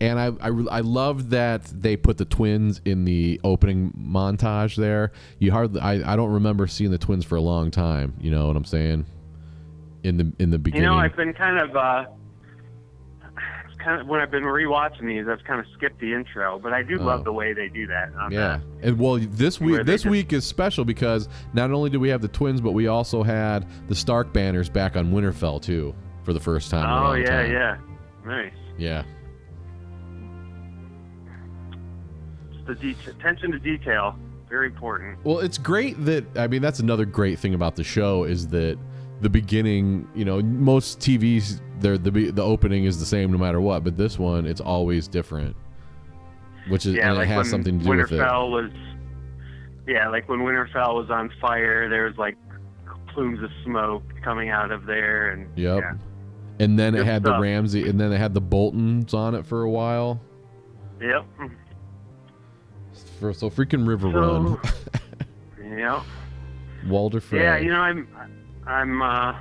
[0.00, 5.12] And I, I, I love that they put the twins in the opening montage there.
[5.38, 8.14] You hardly I, I don't remember seeing the twins for a long time.
[8.18, 9.04] You know what I'm saying?
[10.02, 10.84] In the in the beginning.
[10.84, 12.06] You know, I've been kind of, uh,
[13.84, 16.82] kind of when I've been rewatching these, I've kind of skipped the intro, but I
[16.82, 17.04] do Oh.
[17.04, 18.10] love the way they do that.
[18.30, 18.60] Yeah, that.
[18.88, 22.22] and well, this week this just- week is special because not only do we have
[22.22, 26.40] the twins, but we also had the Stark banners back on Winterfell too for the
[26.40, 26.84] first time.
[26.84, 27.52] in a Oh yeah, time.
[27.52, 27.76] yeah,
[28.24, 28.52] nice.
[28.78, 29.02] yeah.
[32.74, 34.16] The det- attention to detail,
[34.48, 35.18] very important.
[35.24, 38.78] Well, it's great that I mean that's another great thing about the show is that
[39.20, 43.82] the beginning, you know, most TVs the the opening is the same no matter what,
[43.84, 45.56] but this one it's always different,
[46.68, 48.18] which is Yeah, and like it has something to do with it.
[48.20, 48.70] Winterfell was,
[49.86, 52.36] yeah, like when Winterfell was on fire, there was like
[53.08, 55.80] plumes of smoke coming out of there, and Yep.
[55.82, 55.92] yeah,
[56.60, 57.42] And then it Good had the stuff.
[57.42, 60.20] Ramsay, and then it had the Boltons on it for a while.
[61.00, 61.24] yep,
[63.32, 64.58] so freaking River So-
[65.60, 66.02] Run, yep.
[66.86, 67.40] Walder Frey.
[67.42, 68.08] Yeah, you know, I'm,
[68.66, 69.32] I'm, uh,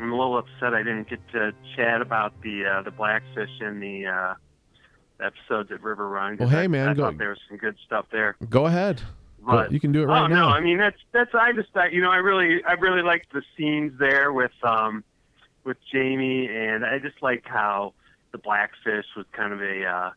[0.00, 3.78] I'm a little upset I didn't get to chat about the uh, the blackfish in
[3.78, 4.34] the uh,
[5.24, 6.36] episodes at River Run.
[6.38, 8.36] Well, hey, I, man, I go- thought there was some good stuff there.
[8.48, 9.00] Go ahead.
[9.44, 10.48] Go- But you can do it right oh now.
[10.48, 13.32] no, I mean that's that's I just thought you know I really I really liked
[13.32, 15.02] the scenes there with um
[15.64, 17.92] with Jaime and I just like how
[18.32, 20.10] the Blackfish was kind of a uh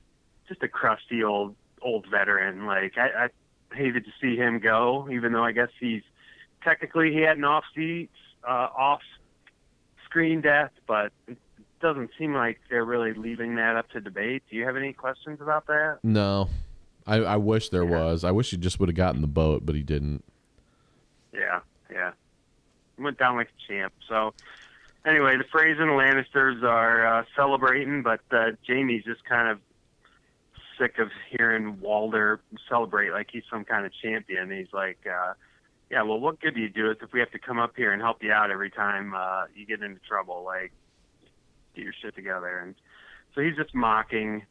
[0.47, 2.65] just a crusty old old veteran.
[2.65, 6.02] Like I, I hated to see him go, even though I guess he's
[6.63, 8.10] technically he had an off seat
[8.45, 9.02] uh off
[10.06, 11.38] screen death, but it
[11.82, 14.43] doesn't seem like they're really leaving that up to debate.
[14.50, 16.00] Do you have any questions about that?
[16.04, 16.50] No,
[17.06, 18.04] I, I wish there Yeah.
[18.04, 18.24] was.
[18.24, 20.24] I wish he just would have gotten the boat, but he didn't.
[21.34, 21.60] Yeah,
[21.91, 22.12] yeah.
[22.98, 23.93] Went down like a champ.
[24.08, 24.34] So,
[25.06, 29.60] anyway, the Freys and the Lannisters are uh, celebrating, but uh, Jaime's just kind of
[30.79, 34.51] sick of hearing Walder celebrate like he's some kind of champion.
[34.51, 35.33] He's like, uh,
[35.89, 37.93] yeah, well, what good do you do us if we have to come up here
[37.93, 40.43] and help you out every time uh, you get into trouble?
[40.43, 40.71] Like,
[41.75, 42.59] get your shit together.
[42.59, 42.75] And
[43.33, 44.43] so he's just mocking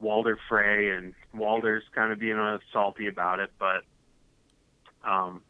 [0.00, 3.82] Walder Frey, and Walder's kind of being uh, salty about it, but
[5.08, 5.40] um,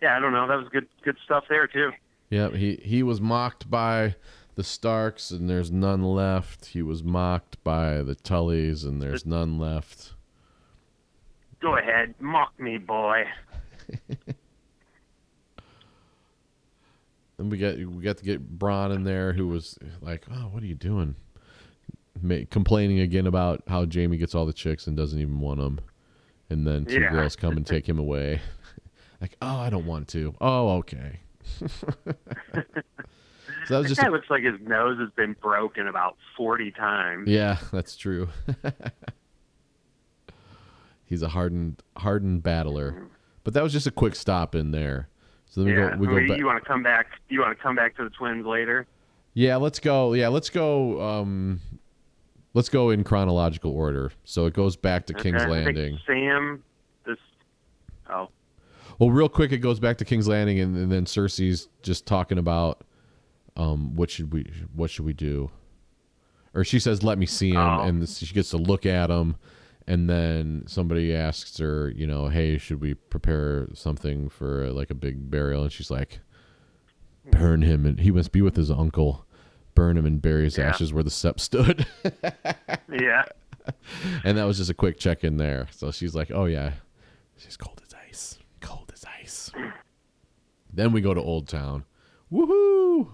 [0.00, 0.46] yeah, I don't know.
[0.46, 1.90] That was good, good stuff there too.
[2.30, 4.14] Yeah, he he was mocked by
[4.56, 6.66] the Starks, and there's none left.
[6.66, 10.14] He was mocked by the Tullys, and there's none left.
[11.60, 13.24] Go ahead, mock me, boy.
[17.36, 20.62] Then we get we got to get Bronn in there, who was like, "Oh, what
[20.62, 21.16] are you doing?"
[22.22, 25.80] Ma- complaining again about how Jaime gets all the chicks and doesn't even want them,
[26.48, 27.10] and then two Yeah.
[27.10, 28.40] girls come and take him away.
[29.20, 30.34] like, oh, I don't want to.
[30.40, 31.20] Oh, okay.
[33.66, 36.16] So that was This just guy a, looks like his nose has been broken about
[36.36, 37.28] 40 times.
[37.28, 38.28] yeah, that's true.
[41.04, 43.06] He's a hardened hardened battler,
[43.44, 45.08] but that was just a quick stop in there.
[45.46, 46.38] So then we go we I go mean, back.
[46.38, 47.06] You want to come back?
[47.28, 48.86] You want to come back to the Twins later?
[49.34, 50.14] Yeah, let's go.
[50.14, 51.00] Yeah, let's go.
[51.00, 51.60] Um,
[52.54, 54.10] let's go in chronological order.
[54.24, 55.98] So it goes back to King's Okay, I think Landing.
[56.06, 56.64] Sam,
[57.06, 57.18] this.
[58.10, 58.28] Oh,
[58.98, 62.38] Well, real quick, it goes back to King's Landing, and, and then Cersei's just talking
[62.38, 62.82] about
[63.56, 65.50] um, what should we what should we do,
[66.54, 67.82] or she says, "Let me see him," Oh.
[67.82, 69.36] and this, she gets to look at him,
[69.86, 74.94] and then somebody asks her, you know, "Hey, should we prepare something for like a
[74.94, 76.20] big burial?" And she's like,
[77.30, 79.24] "Burn him, and he must be with his uncle."
[79.74, 80.68] Burn him and bury his Yeah.
[80.70, 81.86] ashes where the sept stood.
[82.90, 83.24] yeah.
[84.24, 85.66] And that was just a quick check in there.
[85.70, 86.72] So she's like, "Oh yeah,
[87.36, 89.50] she's cold as ice, cold as ice."
[90.72, 91.84] then we go to Old Town.
[92.32, 93.10] Woohoo!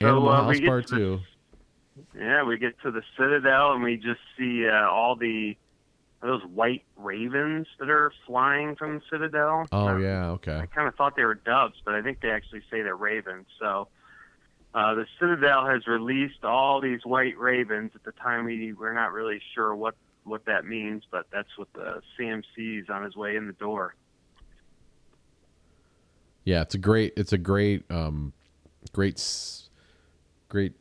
[0.00, 1.20] So, Animal uh, we House Part the- Two.
[2.18, 5.56] Yeah, we get to the Citadel and we just see uh, all the
[6.22, 9.66] those white ravens that are flying from the Citadel.
[9.72, 10.56] Oh Uh, yeah, okay.
[10.56, 13.46] I kind of thought they were doves, but I think they actually say they're ravens.
[13.58, 13.88] So
[14.74, 17.92] uh, the Citadel has released all these white ravens.
[17.94, 21.68] At the time, we we're not really sure what what that means, but that's what
[21.74, 23.94] the Sam sees on his way in the door.
[26.44, 28.32] Yeah, it's a great, it's a great, um,
[28.92, 29.18] great,
[30.48, 30.72] great,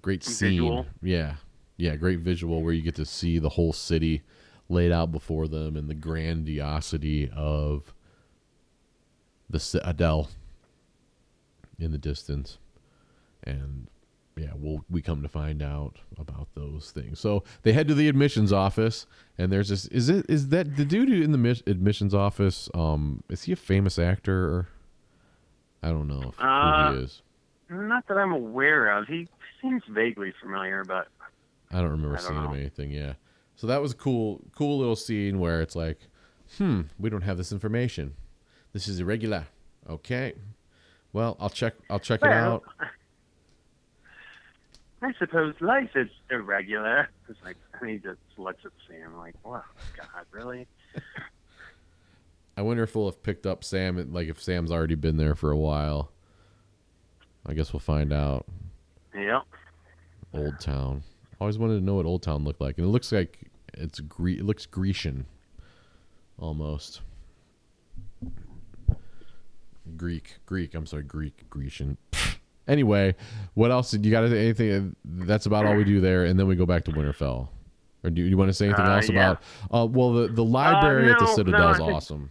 [0.00, 0.50] great scene.
[0.50, 0.86] Visual.
[1.02, 1.34] Yeah,
[1.76, 4.22] yeah, great visual where you get to see the whole city
[4.68, 7.92] laid out before them and the grandiosity of
[9.50, 10.30] the Citadel
[11.78, 12.58] in the distance,
[13.44, 13.88] and
[14.36, 17.20] yeah, we'll we come to find out about those things.
[17.20, 19.86] So they head to the admissions office, and there's this.
[19.86, 22.70] Is it is that the dude in the admissions office?
[22.72, 24.44] Um, is he a famous actor?
[24.46, 24.68] Or,
[25.82, 27.22] I don't know if, Uh, who he is.
[27.72, 29.06] Not that I'm aware of.
[29.06, 29.28] He
[29.60, 31.08] seems vaguely familiar, but
[31.70, 32.90] I don't remember I don't seeing him anything.
[32.90, 33.14] Yeah,
[33.56, 35.98] so that was a cool, cool little scene where it's like,
[36.58, 38.14] hmm, we don't have this information.
[38.72, 39.46] This is irregular.
[39.88, 40.34] Okay,
[41.12, 41.74] well, I'll check.
[41.88, 42.62] I'll check it out.
[45.02, 47.08] I suppose life is irregular.
[47.28, 49.64] It's like and he just looks at Sam like, "Wow,
[49.96, 50.68] God, really?"
[52.56, 54.12] I wonder if we'll have picked up Sam.
[54.12, 56.12] Like if Sam's already been there for a while.
[57.46, 58.46] I guess we'll find out.
[59.14, 59.42] Yep.
[60.34, 61.02] Old Town.
[61.40, 64.30] Always wanted to know what Old Town looked like, and it looks like it's Gre-
[64.30, 65.26] it looks Grecian,
[66.38, 67.00] almost.
[69.96, 70.74] Greek, Greek.
[70.74, 71.96] I'm sorry, Greek, Grecian.
[72.68, 73.14] anyway,
[73.54, 73.90] what else?
[73.90, 74.94] Did you got anything?
[75.04, 77.48] That's about all we do there, and then we go back to Winterfell.
[78.04, 79.30] Or do you want to say anything Uh, else yeah.
[79.32, 79.42] about?
[79.70, 82.30] Uh, well, the the library at the no, no, Citadel is think- awesome.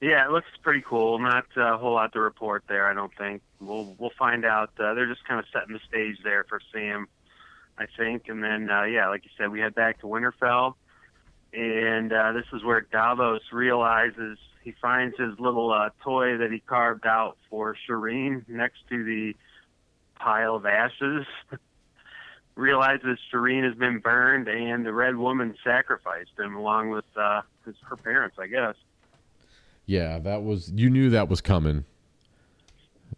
[0.00, 1.18] Yeah, it looks pretty cool.
[1.18, 3.42] Not a whole lot to report there, I don't think.
[3.60, 4.70] We'll we'll find out.
[4.78, 7.08] Uh, they're just kind of setting the stage there for Sam,
[7.78, 8.28] I think.
[8.28, 10.74] And then, uh, yeah, like you said, we head back to Winterfell,
[11.54, 16.58] and uh, this is where Davos realizes he finds his little uh, toy that he
[16.58, 19.34] carved out for Shireen next to the
[20.16, 21.24] pile of ashes.
[22.56, 27.76] realizes Shireen has been burned, and the Red Woman sacrificed him along with uh, his,
[27.82, 28.74] her parents, I guess.
[29.86, 31.84] Yeah, that was you knew that was coming.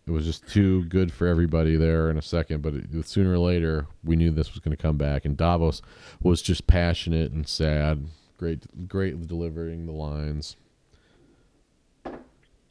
[0.07, 3.38] It was just too good for everybody there in a second, but it, sooner or
[3.38, 5.24] later we knew this was going to come back.
[5.24, 5.83] And Davos
[6.22, 10.57] was just passionate and sad, great, great delivering the lines.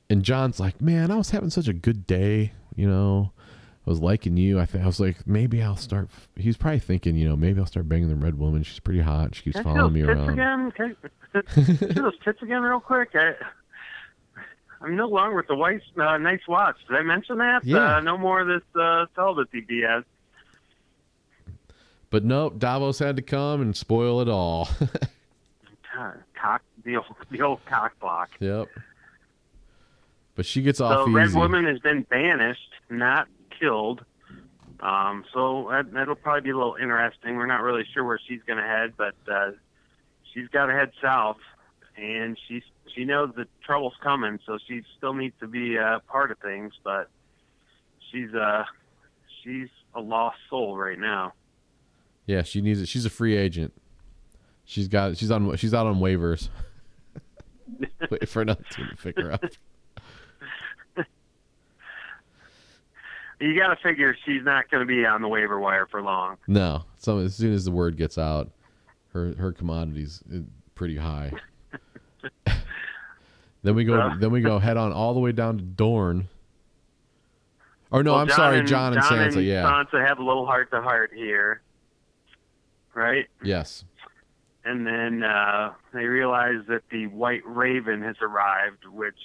[0.09, 3.31] And Jon's like, "Man, I was having such a good day, you know.
[3.85, 4.59] I was liking you.
[4.59, 7.65] I, th- I was like, maybe I'll start." He's probably thinking, you know, maybe I'll
[7.65, 8.63] start banging the red woman.
[8.63, 9.35] She's pretty hot.
[9.35, 10.29] She keeps Can following me around.
[10.29, 10.71] again?
[10.71, 10.95] Can
[11.95, 13.09] those tits again real quick?
[13.15, 13.33] I,
[14.81, 16.75] I'm no longer with the white uh, Night's Watch.
[16.87, 17.65] Did I mention that?
[17.65, 17.97] Yeah.
[17.97, 20.03] Uh, no more of this uh, celibacy BS.
[22.09, 24.69] But nope, Davos had to come and spoil it all.
[26.39, 28.29] Cock, the old, the old cock block.
[28.39, 28.67] Yep.
[30.35, 31.15] But she gets off So easy.
[31.15, 33.27] Red Woman has been banished, not
[33.59, 34.05] killed.
[34.79, 37.35] Um, so that, that'll probably be a little interesting.
[37.35, 39.51] We're not really sure where she's going to head, but uh,
[40.31, 41.37] she's got to head south,
[41.97, 42.63] and she's
[42.95, 46.73] she knows the trouble's coming, so she still needs to be a part of things.
[46.83, 47.09] But
[48.11, 48.63] she's uh
[49.43, 51.33] she's a lost soul right now.
[52.25, 52.87] Yeah, she needs it.
[52.87, 53.73] She's a free agent.
[54.65, 55.17] She's got.
[55.17, 55.55] She's on.
[55.55, 56.49] She's out on waivers.
[58.09, 59.43] Wait for another team to pick her up.
[63.39, 66.37] you got to figure she's not going to be on the waiver wire for long.
[66.47, 66.83] No.
[66.97, 68.51] So as soon as the word gets out,
[69.13, 70.39] her her commodities uh,
[70.75, 71.31] pretty high.
[73.63, 74.17] then we go Uh.
[74.17, 76.27] then we go head on all the way down to Dorne.
[77.89, 79.37] Or no, Well, I'm Jon sorry, and, Jon and Sansa.
[79.37, 79.63] and yeah.
[79.63, 81.61] Sansa have a little heart to heart here,
[82.93, 83.27] right?
[83.41, 83.85] Yes.
[84.65, 89.15] And then uh, they realize that the White Raven has arrived, which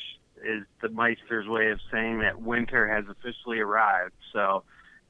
[0.45, 4.13] is the Maester's way of saying that winter has officially arrived.
[4.33, 4.63] So,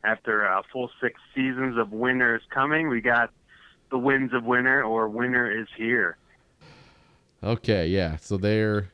[0.03, 3.31] after a full six seasons of winter is coming, we got
[3.91, 6.17] the winds of winter, or winter is here.
[7.43, 8.17] Okay, yeah.
[8.17, 8.93] So they're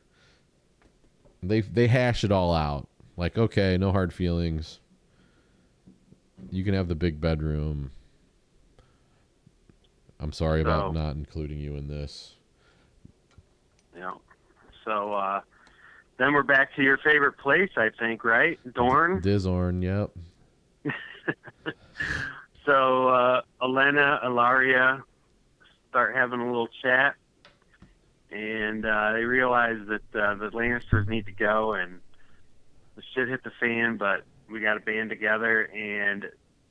[1.41, 2.87] they they hash it all out.
[3.17, 4.79] Like, okay, no hard feelings.
[6.51, 7.91] You can have the big bedroom.
[10.19, 12.35] I'm sorry about not including you in this.
[13.97, 14.21] Know.
[14.85, 15.41] So uh,
[16.17, 18.57] then we're back to your favorite place, I think, right?
[18.73, 19.21] Dorne.
[19.21, 20.11] Dizorn, yep.
[22.69, 25.01] So uh, Olenna, Ellaria
[25.89, 27.15] start having a little chat,
[28.31, 31.99] and uh, they realize that uh, the Lannisters need to go, and
[32.95, 33.97] the shit hit the fan.
[33.97, 36.25] But we got to band together and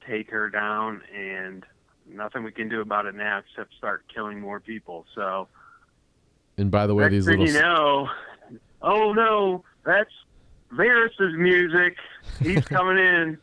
[0.06, 1.64] take her down, and
[2.06, 5.04] nothing we can do about it now except start killing more people.
[5.14, 5.48] So
[6.56, 8.08] And by the way, these little you know,
[8.82, 10.10] oh no, that's
[10.72, 11.96] Varys's music.
[12.40, 13.38] He's coming in.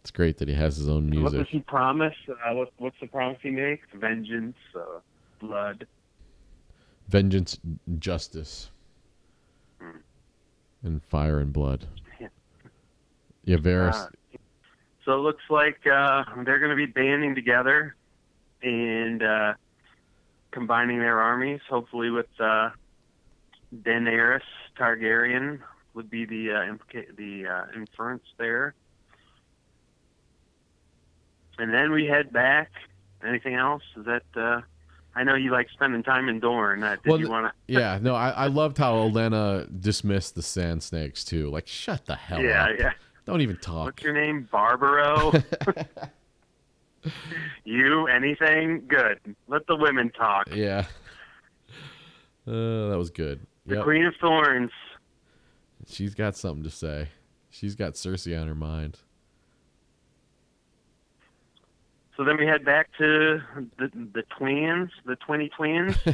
[0.00, 1.24] it's great that he has his own music.
[1.24, 2.14] What does he promise?
[2.28, 3.86] Uh, what, what's the promise he makes?
[3.94, 5.00] Vengeance, uh,
[5.38, 5.86] blood.
[7.08, 7.58] Vengeance,
[7.98, 8.70] justice,
[9.80, 9.98] Hmm.
[10.82, 11.86] and fire and blood.
[12.20, 12.28] Yeah.
[13.44, 13.94] Yeah, Varys.
[13.94, 14.08] Uh,
[15.04, 17.94] so it looks like uh, they're going to be banding together
[18.62, 19.54] and uh,
[20.50, 21.60] combining their armies.
[21.70, 22.70] Hopefully, with uh,
[23.82, 24.40] Daenerys
[24.76, 25.60] Targaryen
[25.94, 28.74] would be the uh, implica- the uh, inference there.
[31.58, 32.70] And then we head back.
[33.24, 33.82] Anything else?
[33.96, 34.24] Is that?
[34.34, 34.60] Uh,
[35.16, 36.82] I know you like spending time in Dorne.
[36.82, 37.52] Uh, did Well, you want to?
[37.72, 41.48] yeah, no, I, I loved how Olenna dismissed the sand snakes too.
[41.50, 42.70] Like, shut the hell Yeah, up.
[42.78, 42.90] Yeah, yeah.
[43.24, 43.86] Don't even talk.
[43.86, 44.46] What's your name?
[44.52, 45.32] Barbaro?
[47.64, 48.06] you?
[48.08, 48.84] Anything?
[48.88, 49.18] Good.
[49.48, 50.54] Let the women talk.
[50.54, 50.84] Yeah.
[52.46, 53.40] Uh, that was good.
[53.66, 53.84] The Yep.
[53.84, 54.70] Queen of Thorns.
[55.88, 57.08] She's got something to say.
[57.50, 58.98] She's got Cersei on her mind.
[62.16, 63.40] So then we head back to
[63.78, 65.96] the the twins, the Twinny twins.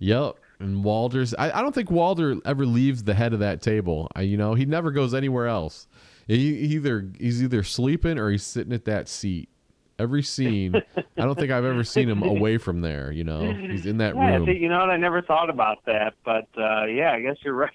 [0.00, 0.36] Yep.
[0.58, 4.10] And Walder's I, I don't think Walter ever leaves the head of that table.
[4.14, 5.86] I, you know, he never goes anywhere else.
[6.26, 6.36] He
[6.74, 9.48] either he's either sleeping or he's sitting at that seat.
[9.98, 13.52] Every scene, I don't think I've ever seen him away from there, you know.
[13.52, 14.46] He's in that yeah, room.
[14.46, 14.88] think, you know what?
[14.88, 17.70] I never thought about that, but uh, yeah, I guess you're right.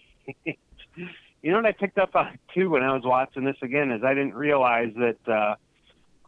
[0.45, 4.03] you know what I picked up on too when I was watching this again is
[4.03, 5.55] I didn't realize that uh,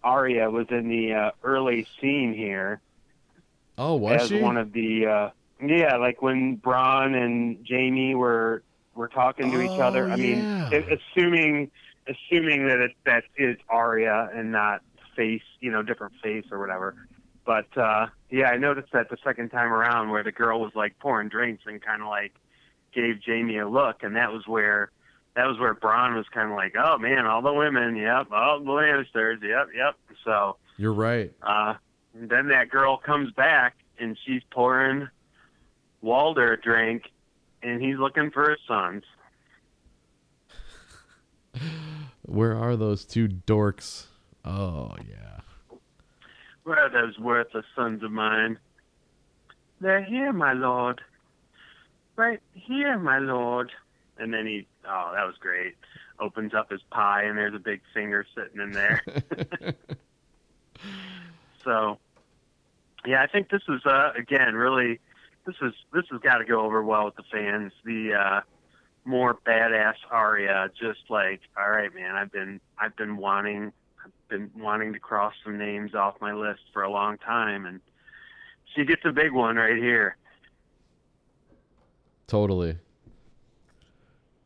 [0.08, 2.80] Arya was in the uh, early scene here.
[3.78, 4.42] oh, was as she?
[4.42, 5.30] one of the uh
[5.66, 8.64] yeah like when Bronn and Jaime were
[8.96, 10.70] were talking to each other Oh, I mean yeah.
[10.72, 11.72] a- assuming
[12.08, 14.82] assuming that it that is Arya and not
[15.16, 16.96] face you know different face or whatever
[17.46, 20.98] but uh yeah I noticed that the second time around where the girl was like
[21.00, 22.34] pouring drinks and kind of like
[22.94, 24.92] gave Jaime a look and that was where
[25.38, 28.60] that was where Bronn was kind of like oh man all the women yep all
[28.60, 31.32] the Lannisters yep yep so You're right.
[31.42, 31.76] uh,
[32.14, 35.08] and then that girl comes back and she's pouring
[36.02, 37.12] Walder a drink,
[37.64, 39.04] and he's looking for his sons.
[42.22, 44.06] Where are those two dorks?
[44.46, 45.40] Oh, yeah.
[46.64, 48.60] Where are those worthless sons of mine?
[49.82, 51.02] They're here, my lord.
[52.16, 53.72] Right here, my lord.
[54.20, 55.76] And then he, oh, that was great.
[56.20, 59.04] Opens up his pie, and there's a big finger sitting in there.
[61.68, 62.00] So,
[63.06, 65.00] yeah, I think this is uh, again really
[65.46, 67.74] this is this has got to go over well with the fans.
[67.84, 68.42] The uh,
[69.04, 74.50] more badass Arya, just like all right, man, I've been I've been wanting I've been
[74.58, 77.82] wanting to cross some names off my list for a long time, and
[78.74, 80.16] she gets a big one right here.
[82.28, 82.78] Totally.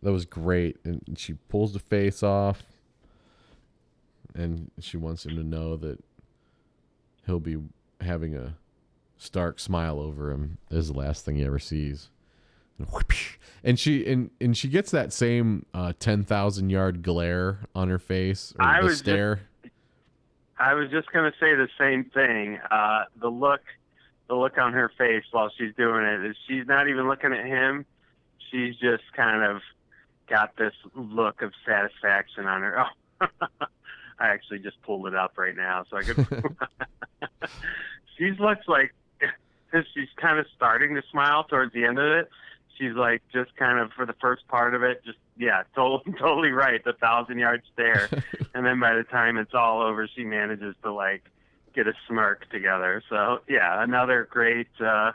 [0.03, 0.77] That was great.
[0.83, 2.63] And she pulls the face off.
[4.33, 5.99] And she wants him to know that
[7.25, 7.57] he'll be
[7.99, 8.55] having a
[9.17, 10.57] stark smile over him.
[10.71, 12.09] as the last thing he ever sees.
[13.63, 17.99] And she and, and she gets that same uh, ten thousand yard glare on her
[17.99, 19.41] face or I the was just-
[20.57, 22.57] I was just gonna say the same thing.
[22.71, 23.61] Uh, the look,
[24.27, 27.45] the look on her face while she's doing it is she's not even looking at
[27.45, 27.85] him.
[28.49, 29.61] She's just kind of
[30.32, 32.86] got this look of satisfaction on her.
[33.21, 33.27] Oh,
[34.19, 36.25] I actually just pulled it up right now, so I could.
[38.17, 38.93] she looks like
[39.93, 42.29] she's kind of starting to smile towards the end of it.
[42.77, 46.51] She's like just kind of for the first part of it, just yeah, totally, totally
[46.51, 48.09] right, the thousand yard stare,
[48.55, 51.23] and then by the time it's all over, she manages to like
[51.75, 53.03] get a smirk together.
[53.09, 55.11] So yeah, another great uh,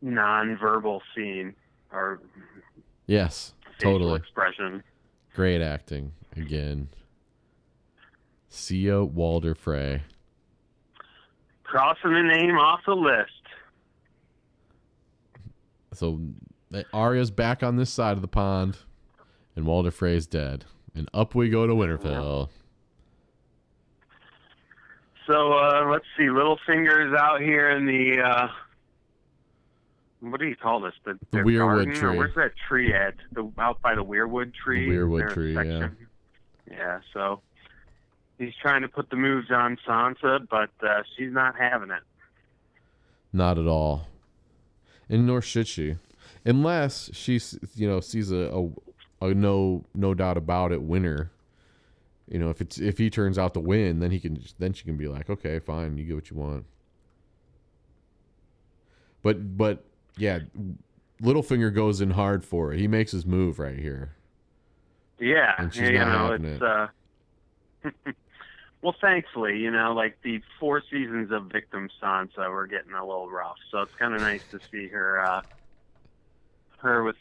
[0.00, 1.54] non-verbal scene
[1.92, 2.20] or
[3.10, 4.16] Yes, totally.
[4.16, 4.82] expression.
[5.34, 6.88] Great acting again.
[8.48, 10.02] Sia Walder Frey.
[11.62, 13.30] Crossing the name off the list.
[15.92, 16.20] So
[16.92, 18.78] Arya's back on this side of the pond,
[19.54, 20.64] and Walder Frey's dead.
[20.94, 22.48] And up we go to Winterfell.
[25.28, 28.48] So uh, let's see, Littlefinger's out here in the uh,
[30.20, 30.94] what do you call this?
[31.04, 31.94] The, The weirwood garden?
[31.94, 32.18] Tree.
[32.18, 33.14] where's that tree at?
[33.32, 34.88] The out by the weirwood tree.
[34.88, 35.62] The weirwood tree, yeah.
[35.62, 35.96] section?
[36.70, 37.00] Yeah.
[37.12, 37.40] So
[38.38, 42.02] he's trying to put the moves on Sansa, but uh, she's not having it.
[43.32, 44.06] Not at all.
[45.08, 45.96] And nor should she,
[46.44, 47.40] unless she,
[47.74, 48.70] you know, sees a,
[49.20, 51.30] a, a no no doubt about it winner.
[52.28, 54.84] You know, if it's if he turns out to win, then he can then she
[54.84, 56.64] can be like, okay, fine, you get what you want.
[59.22, 59.84] But but
[60.16, 60.40] yeah,
[61.22, 62.78] Littlefinger goes in hard for it.
[62.78, 64.14] He makes his move right here.
[65.18, 66.62] Yeah, And she's you not know, having it's
[67.84, 68.06] it.
[68.06, 68.12] uh
[68.82, 73.28] well thankfully, you know, like the four seasons of Victim Sansa were getting a little
[73.30, 73.56] rough.
[73.70, 75.42] So it's kinda nice to see her uh
[76.78, 77.16] her with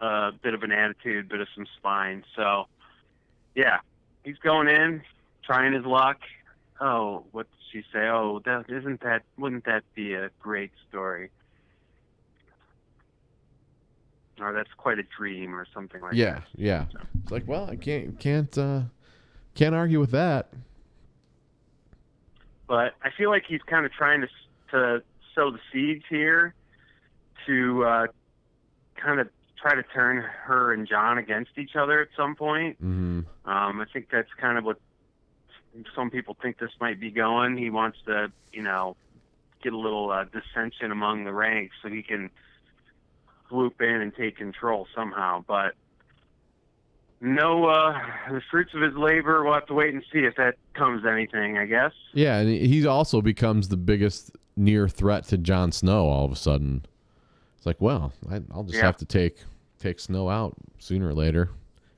[0.00, 2.24] a bit of an attitude, bit of some spine.
[2.36, 2.66] So
[3.54, 3.78] yeah.
[4.24, 5.02] He's going in,
[5.44, 6.18] trying his luck.
[6.80, 8.06] Oh, what did she say?
[8.08, 11.30] Oh, that isn't that wouldn't that be a great story?
[14.40, 16.44] Or that's quite a dream or something like yeah, that.
[16.56, 16.86] yeah.
[16.92, 17.00] Yeah.
[17.22, 18.82] It's like, well, I can't can't uh
[19.54, 20.48] can't argue with that.
[22.66, 24.28] but I feel like he's kind of trying to
[24.72, 25.02] to
[25.34, 26.54] sow the seeds here
[27.46, 28.06] to uh,
[28.96, 29.28] kind of
[29.60, 32.76] try to turn her and John against each other at some point.
[32.78, 34.78] hmm Um, I think that's kind of what
[35.94, 37.56] some people think this might be going.
[37.56, 38.96] He wants to, you know,
[39.62, 42.30] get a little uh, dissension among the ranks so he can
[43.48, 45.44] swoop in and take control somehow.
[45.46, 45.74] But
[47.20, 47.98] no, uh,
[48.30, 49.44] the fruits of his labor.
[49.44, 51.56] We'll have to wait and see if that comes to anything.
[51.58, 51.92] I guess.
[52.12, 56.36] Yeah, and he also becomes the biggest near threat to Jon Snow all of a
[56.36, 56.84] sudden.
[57.56, 58.84] It's like, well, I, I'll just Yeah.
[58.86, 59.38] have to take
[59.78, 61.50] take Snow out sooner or later.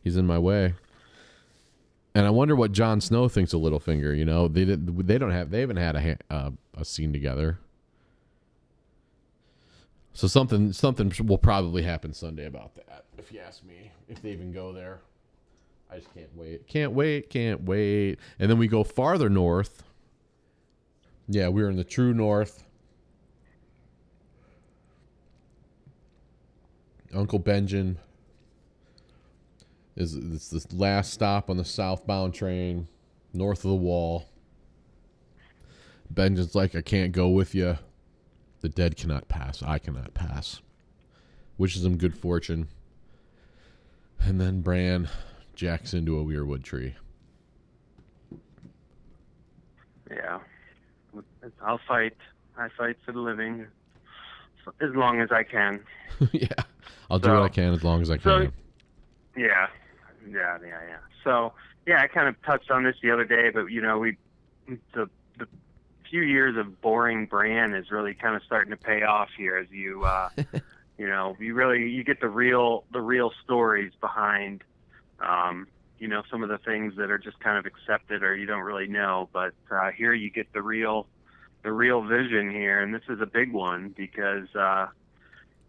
[0.02, 0.74] He's in my way.
[2.14, 4.16] And I wonder what Jon Snow thinks of Littlefinger.
[4.16, 7.58] You know, they did, they don't have they haven't had a uh, a scene together.
[10.16, 13.04] So something something will probably happen Sunday about that.
[13.18, 15.00] If you ask me, if they even go there,
[15.90, 16.66] I just can't wait.
[16.66, 17.28] Can't wait.
[17.28, 18.18] Can't wait.
[18.38, 19.82] And then we go farther north.
[21.28, 22.64] Yeah, we're in the true north.
[27.12, 27.98] Uncle Benjamin
[29.96, 32.88] is it's this last stop on the southbound train,
[33.34, 34.30] north of the wall.
[36.08, 37.76] Benjamin's like, I can't go with you.
[38.66, 39.62] The dead cannot pass.
[39.62, 40.60] I cannot pass.
[41.56, 42.66] Wishes him good fortune.
[44.18, 45.08] And then Bran
[45.54, 46.96] jacks into a weirwood tree.
[50.10, 50.40] Yeah.
[51.64, 52.16] I'll fight.
[52.58, 53.68] I fight for the living
[54.80, 55.78] as long as I can.
[56.32, 56.48] yeah,
[57.08, 58.52] I'll do what I can as long as I so- can.
[59.36, 59.68] Yeah.
[60.28, 60.96] Yeah, yeah, yeah.
[61.22, 61.52] So,
[61.86, 64.16] yeah, I kind of touched on this the other day, but you know, we
[64.92, 65.08] the
[66.10, 69.70] few years of boring Bran is really kind of starting to pay off here as
[69.70, 70.28] you uh
[70.98, 74.62] you know, you really you get the real the real stories behind
[75.20, 75.66] um
[75.98, 78.62] you know some of the things that are just kind of accepted or you don't
[78.62, 81.06] really know, but uh here you get the real
[81.62, 84.86] the real vision here and this is a big one because uh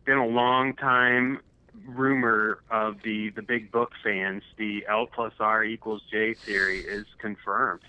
[0.05, 1.39] been a long time
[1.85, 7.05] rumor of the the big book fans the L plus R equals J theory is
[7.19, 7.81] confirmed.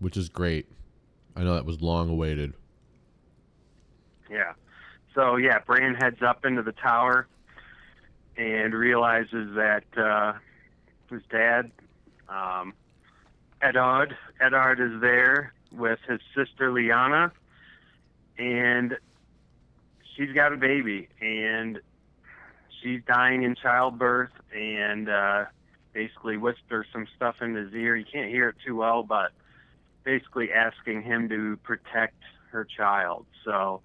[0.00, 0.66] Which is great.
[1.36, 2.54] I know that was long awaited.
[4.30, 4.52] Yeah.
[5.14, 7.26] So yeah, Bran heads up into the tower
[8.36, 10.34] and realizes that uh,
[11.10, 11.70] his dad,
[12.28, 12.72] um,
[13.62, 17.32] Edard, Eddard is there with his sister Lyanna,
[18.38, 18.96] and
[20.16, 21.80] she's got a baby, and
[22.80, 25.44] she's dying in childbirth, and uh,
[25.92, 27.96] basically whispers some stuff in his ear.
[27.96, 29.32] You can't hear it too well, but
[30.08, 32.16] basically asking him to protect
[32.50, 33.26] her child.
[33.44, 33.82] So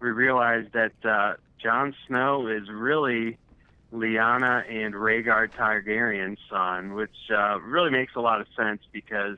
[0.00, 3.36] we realized that uh, Jon Snow is really
[3.92, 9.36] Lyanna and Rhaegar Targaryen's son, which uh, really makes a lot of sense because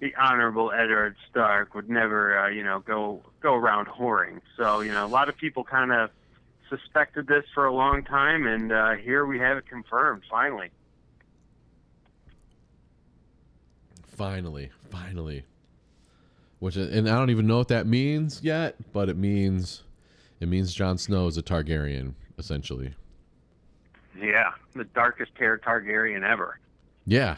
[0.00, 4.40] the honorable Eddard Stark would never, uh, you know, go go around whoring.
[4.56, 6.10] So, you know, a lot of people kind of
[6.68, 10.70] suspected this for a long time, and uh, here we have it confirmed finally.
[14.16, 15.44] Finally, finally.
[16.60, 19.82] Which and I don't even know what that means yet, but it means
[20.40, 22.94] it means Jon Snow is a Targaryen essentially.
[24.18, 26.58] Yeah, the darkest hair Targaryen ever.
[27.06, 27.36] Yeah.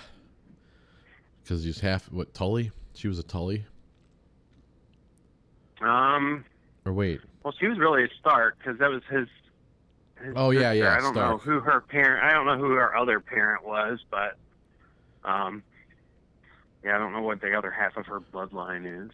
[1.43, 2.71] Because he's half what Tully?
[2.95, 3.65] She was a Tully.
[5.81, 6.45] Um,
[6.85, 9.29] Or wait, well, she was really a Stark because that was his.
[10.23, 10.85] his Oh, yeah, sister.
[10.85, 12.25] yeah, I don't know who her parent.
[12.25, 14.37] I don't know who her other parent was, but
[15.25, 15.63] um,
[16.85, 19.13] yeah, I don't know what the other half of her bloodline is.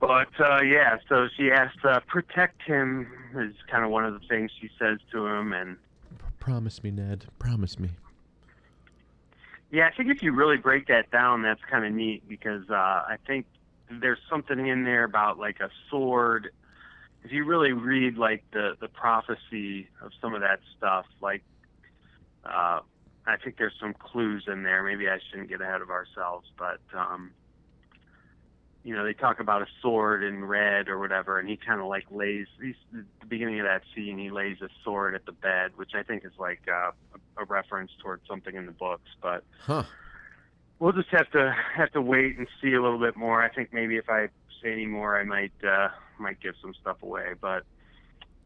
[0.00, 3.06] But uh, yeah, so she has to protect him.
[3.36, 5.76] Is kind of one of the things she says to him, and
[6.38, 7.26] promise me, Ned.
[7.38, 7.90] Promise me.
[9.70, 12.74] Yeah, I think if you really break that down, that's kind of neat because uh,
[12.74, 13.46] I think
[13.90, 16.50] there's something in there about like a sword.
[17.22, 21.42] If you really read like the the prophecy of some of that stuff, like
[22.44, 22.80] uh,
[23.26, 24.82] I think there's some clues in there.
[24.82, 27.32] Maybe I shouldn't get ahead of ourselves, but um,
[28.82, 31.86] you know, they talk about a sword in red or whatever, and he kind of
[31.86, 32.46] like lays.
[32.60, 34.18] He's at the beginning of that scene.
[34.18, 36.90] He lays a sword at the bed, which I think is like uh,
[37.38, 39.84] a, a reference towards something in the books, but Huh.
[40.78, 43.42] we'll just have to have to wait and see a little bit more.
[43.42, 44.28] I think maybe if I
[44.62, 47.34] say any more, I might uh, might give some stuff away.
[47.40, 47.64] But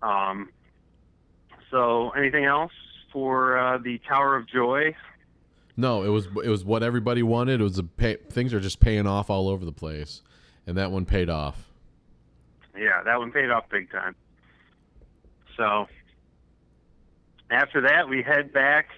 [0.02, 0.50] um,
[1.70, 2.72] so anything else
[3.14, 4.94] for uh, the Tower of Joy?
[5.76, 7.60] No, it was it was what everybody wanted.
[7.60, 10.20] It was a pay, things are just paying off all over the place,
[10.66, 11.70] and that one paid off.
[12.76, 14.14] Yeah, that one paid off big time.
[15.56, 15.86] So
[17.50, 18.88] after that, we head back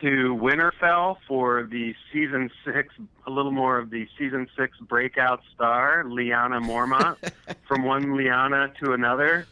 [0.00, 2.92] to Winterfell for the season six,
[3.26, 7.16] a little more of the season six breakout star, Lyanna Mormont,
[7.68, 9.46] from one Lyanna to another.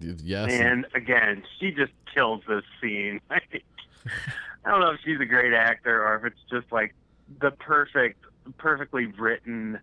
[0.00, 0.50] Yes.
[0.50, 3.20] And again, she just kills this scene.
[3.30, 6.94] I don't know if she's a great actor or if it's just like
[7.40, 8.24] the perfect,
[8.56, 9.78] perfectly written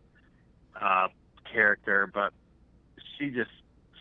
[0.79, 1.07] uh,
[1.51, 2.33] character, but
[3.17, 3.51] she just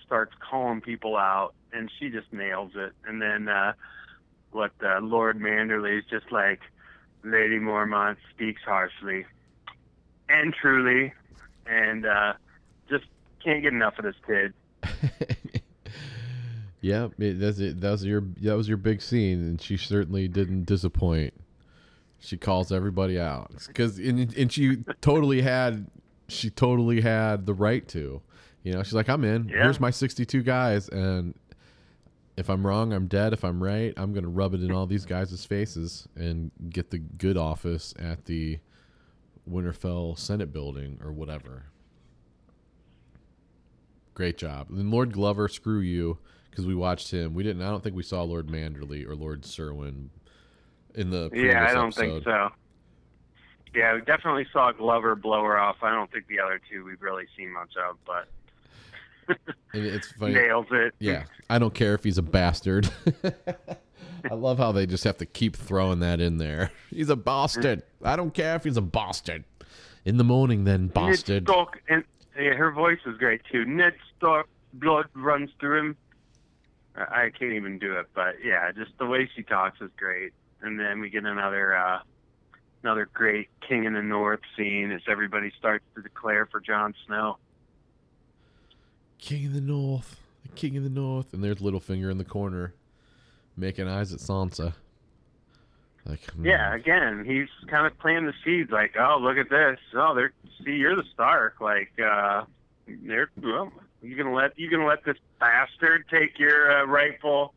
[0.04, 2.92] starts calling people out and she just nails it.
[3.06, 3.72] And then uh,
[4.52, 6.60] what uh, Lord Manderley is just like,
[7.24, 9.24] Lady Mormont speaks harshly
[10.28, 11.12] and truly,
[11.66, 12.34] and uh,
[12.88, 13.04] just
[13.42, 14.52] can't get enough of this kid.
[16.84, 17.80] yeah, it, that's it.
[17.80, 21.32] That was your that was your big scene, and she certainly didn't disappoint.
[22.18, 25.86] She calls everybody out because and, and she totally had
[26.28, 28.20] she totally had the right to.
[28.62, 29.48] You know, she's like, I'm in.
[29.48, 29.62] Yeah.
[29.62, 31.34] Here's my 62 guys, and
[32.36, 33.32] if I'm wrong, I'm dead.
[33.32, 36.98] If I'm right, I'm gonna rub it in all these guys' faces and get the
[36.98, 38.58] good office at the
[39.50, 41.64] Winterfell Senate building or whatever.
[44.12, 44.68] Great job.
[44.68, 46.18] And Lord Glover, screw you,
[46.54, 47.34] because we watched him.
[47.34, 47.62] We didn't.
[47.62, 50.08] I don't think we saw Lord Manderley or Lord Cerwyn
[50.94, 52.00] in the Yeah, I don't episode.
[52.22, 52.48] think so.
[53.74, 55.78] Yeah, we definitely saw Glover blow her off.
[55.82, 59.36] I don't think the other two we've really seen much of, but
[59.74, 60.34] it's funny.
[60.34, 60.94] nails it.
[61.00, 62.88] Yeah, I don't care if he's a bastard.
[64.30, 66.70] I love how they just have to keep throwing that in there.
[66.90, 67.82] He's a bastard.
[68.02, 69.44] I don't care if he's a bastard.
[70.06, 71.42] In the morning, then bastard.
[71.46, 71.52] Ned.
[71.52, 73.66] Stark, and yeah, her voice is great too.
[73.66, 75.96] Ned Stark, blood runs through him.
[76.96, 80.32] I can't even do it, but yeah, just the way she talks is great.
[80.62, 81.98] And then we get another uh,
[82.82, 87.38] another great King in the North scene as everybody starts to declare for Jon Snow.
[89.18, 92.74] King of the North, the King of the North, and there's Littlefinger in the corner,
[93.56, 94.74] making eyes at Sansa.
[96.06, 96.44] Like, hmm.
[96.44, 98.70] Yeah, again, he's kind of planting the seeds.
[98.70, 99.78] Like, oh, look at this.
[99.94, 100.32] Oh, they're
[100.64, 101.60] see, you're the Stark.
[101.60, 102.44] Like, uh,
[102.86, 103.72] they're well,
[104.04, 107.54] you gonna let you gonna let this bastard take your uh, rightful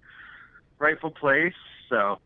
[0.80, 1.54] rightful place.
[1.90, 2.20] So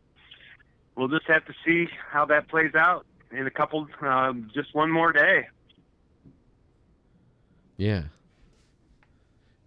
[0.95, 4.91] we'll just have to see how that plays out in a couple, uh, just one
[4.91, 5.47] more day.
[7.77, 8.03] Yeah.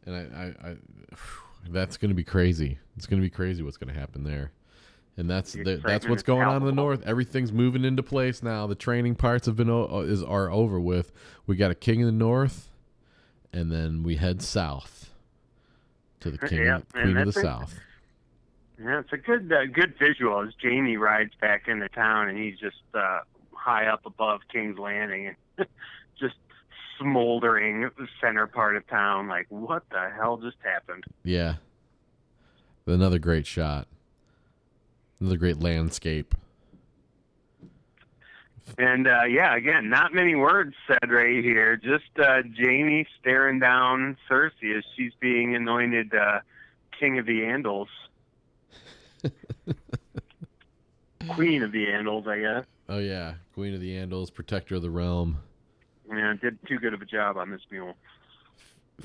[0.06, 0.76] And I, I, I
[1.70, 2.78] that's going to be crazy.
[2.96, 4.52] It's going to be crazy what's going to happen there.
[5.16, 7.04] And that's The that's what's going on in the north.
[7.06, 8.66] Everything's moving into place now.
[8.66, 11.12] The training parts have been o- is are over with.
[11.46, 12.68] We got a king in the north,
[13.54, 15.10] and then we head south
[16.20, 17.42] to the king, Yeah, queen of the it.
[17.42, 17.78] south.
[18.82, 22.58] Yeah, it's a good uh, good visual as Jaime rides back into town and he's
[22.58, 23.20] just uh,
[23.52, 25.66] high up above King's Landing and
[26.20, 26.34] just
[26.98, 29.28] smoldering the center part of town.
[29.28, 31.04] Like, what the hell just happened?
[31.22, 31.56] Yeah.
[32.86, 33.86] Another great shot.
[35.20, 36.34] Another great landscape.
[38.78, 41.76] And uh, yeah, again, not many words said right here.
[41.76, 46.40] Just uh, Jaime staring down Cersei as she's being anointed uh,
[46.98, 47.88] King of the Andals,
[51.28, 52.66] Queen of the Andals, I guess.
[52.88, 55.38] Oh yeah, Queen of the Andals, Protector of the Realm.
[56.08, 57.94] Yeah, did too good of a job on this mule.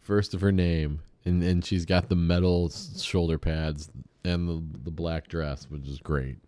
[0.00, 3.90] First of her name, and and she's got the metal shoulder pads
[4.24, 6.38] and the the black dress, which is great.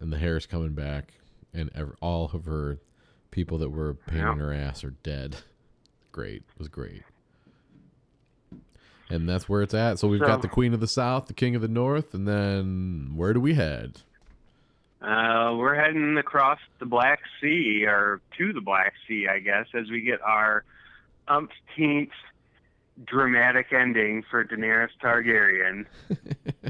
[0.00, 1.12] And the hair is coming back,
[1.52, 1.70] and
[2.00, 2.78] all of her
[3.30, 4.34] people that were pain in Yeah.
[4.36, 5.36] her ass are dead.
[6.12, 7.02] Great, it was great.
[9.08, 9.98] And that's where it's at.
[9.98, 13.12] So we've got the Queen of the South, the King of the North, and then
[13.14, 14.00] where do we head?
[15.02, 19.88] Uh, we're heading across the Black Sea, or to the Black Sea, I guess, as
[19.90, 20.64] we get our
[21.28, 22.10] umpteenth
[23.06, 25.86] dramatic ending for Daenerys Targaryen.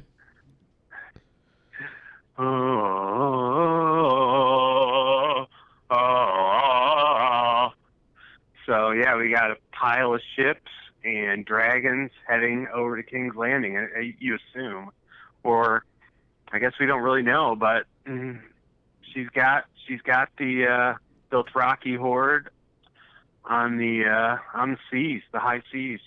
[8.66, 10.70] So yeah, we got a pile of ships
[11.04, 13.76] and dragons heading over to King's Landing.
[13.76, 14.90] uh, uh, You assume,
[15.42, 15.84] or
[16.52, 18.38] I guess we don't really know, but mm,
[19.12, 20.94] she's got she's got the uh,
[21.32, 22.50] Dothraki horde
[23.44, 26.00] on the uh, on the seas, the high seas.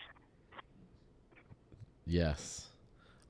[2.05, 2.67] Yes.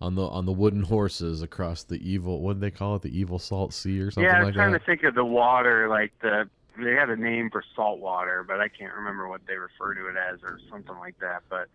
[0.03, 3.03] On the on the wooden horses across the evil what do they call it?
[3.03, 4.79] The evil salt sea or something yeah, I'm like trying that?
[4.79, 8.59] to think of the water, like the they had a name for salt water, but
[8.59, 11.43] I can't remember what they refer to it as or something like that.
[11.49, 11.69] But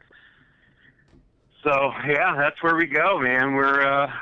[1.63, 3.55] so yeah, that's where we go, man.
[3.55, 4.13] We're uh,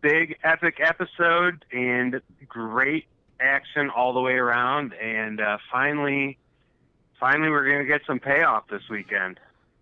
[0.00, 3.04] big epic episode and great
[3.38, 6.38] action all the way around, and uh, finally,
[7.18, 9.38] finally we're gonna get some payoff this weekend.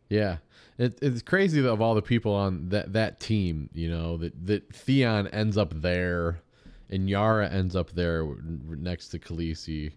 [0.09, 0.39] Yeah,
[0.79, 3.69] it, it's crazy of all the people on that that team.
[3.73, 6.41] You know that that Theon ends up there,
[6.89, 8.27] and Yara ends up there
[8.69, 9.93] next to Khaleesi,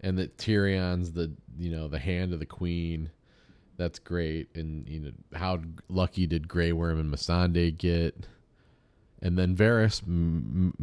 [0.00, 3.10] and that Tyrion's the you know the hand of the queen.
[3.76, 8.26] That's great, and you know how lucky did Grey Worm and Missandei get?
[9.22, 10.02] And then Varys,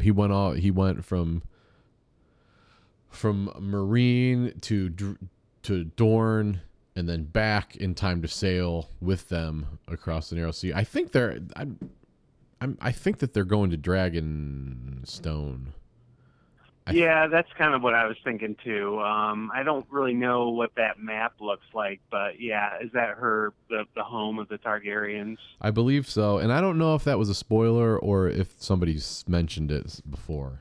[0.02, 1.44] he went all he went from
[3.10, 5.18] from Meereen to
[5.64, 6.62] to Dorne
[6.96, 10.74] and then back in time to sail with them across the narrow sea.
[10.74, 11.78] I think they're I'm,
[12.60, 15.68] I'm I think that they're going to Dragonstone.
[16.88, 19.00] I- yeah, that's kind of what I was thinking too.
[19.00, 23.54] Um, I don't really know what that map looks like, but yeah, is that her
[23.70, 25.38] the the home of the Targaryens?
[25.62, 29.24] I believe so, and I don't know if that was a spoiler or if somebody's
[29.28, 30.60] mentioned it before.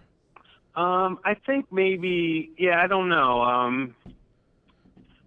[0.76, 2.53] Um, I think maybe.
[2.59, 3.41] Yeah, I don't know.
[3.43, 3.95] Um,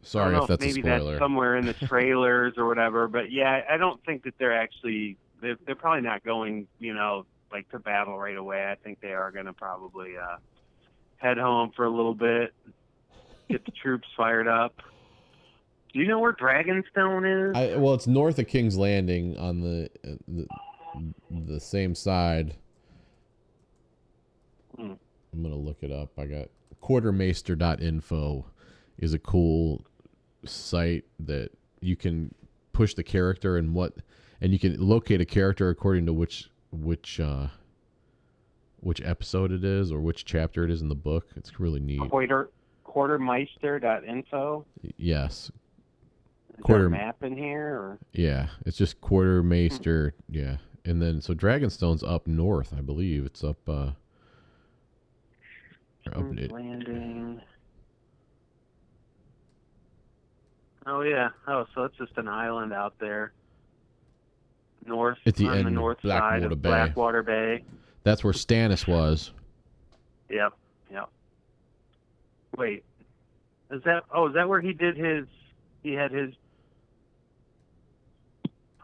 [0.04, 1.12] Sorry if that's a maybe spoiler.
[1.12, 3.08] that's somewhere in the trailers or whatever.
[3.08, 5.18] But yeah, I don't think that they're actually.
[5.41, 6.68] They're, they're probably not going.
[6.80, 8.70] You know, like to battle right away.
[8.70, 10.38] I think they are going to probably uh,
[11.18, 12.54] head home for a little bit,
[13.49, 14.76] get the troops fired up.
[15.93, 17.56] Do you know where Dragonstone is?
[17.56, 19.89] I, well, it's north of King's Landing on the
[20.28, 20.47] the,
[21.30, 22.56] the same side.
[24.76, 24.93] Hmm.
[25.32, 26.10] I'm gonna look it up.
[26.18, 26.47] I got
[26.82, 28.45] quartermaester.info
[28.97, 29.86] is a cool
[30.45, 31.49] site that
[31.81, 32.33] you can
[32.71, 33.93] push the character and what
[34.41, 37.47] and you can locate a character according to which which uh
[38.79, 41.27] which episode it is or which chapter it is in the book.
[41.35, 42.09] It's really neat.
[42.09, 42.49] Quarter
[42.85, 44.65] quartermaester.info.
[44.97, 45.51] Yes.
[46.57, 47.67] Is Quarter- there a map in here?
[47.67, 47.99] Or?
[48.11, 50.11] Yeah, it's just quartermaester.
[50.29, 53.25] Yeah, and then so Dragonstone's up north, I believe.
[53.25, 53.57] It's up.
[53.67, 53.91] uh
[56.13, 57.41] up it, Landing.
[60.86, 61.29] Oh yeah.
[61.47, 63.31] Oh, so it's just an island out there.
[64.86, 66.69] North At the on the end, north side Blackwater of Bay.
[66.69, 67.63] Blackwater Bay.
[68.03, 69.31] That's where Stannis was.
[70.29, 70.53] Yep.
[70.91, 71.09] Yep.
[72.57, 72.84] Wait.
[73.71, 75.25] Is that oh, is that where he did his
[75.84, 76.34] he had his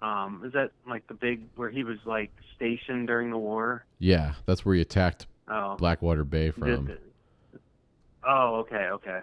[0.02, 3.84] um is that like the big where he was like stationed during the war?
[4.00, 5.76] Yeah, that's where he attacked Oh.
[5.78, 6.86] Blackwater Bay from.
[6.86, 6.98] the-
[8.24, 9.20] Oh, okay, okay.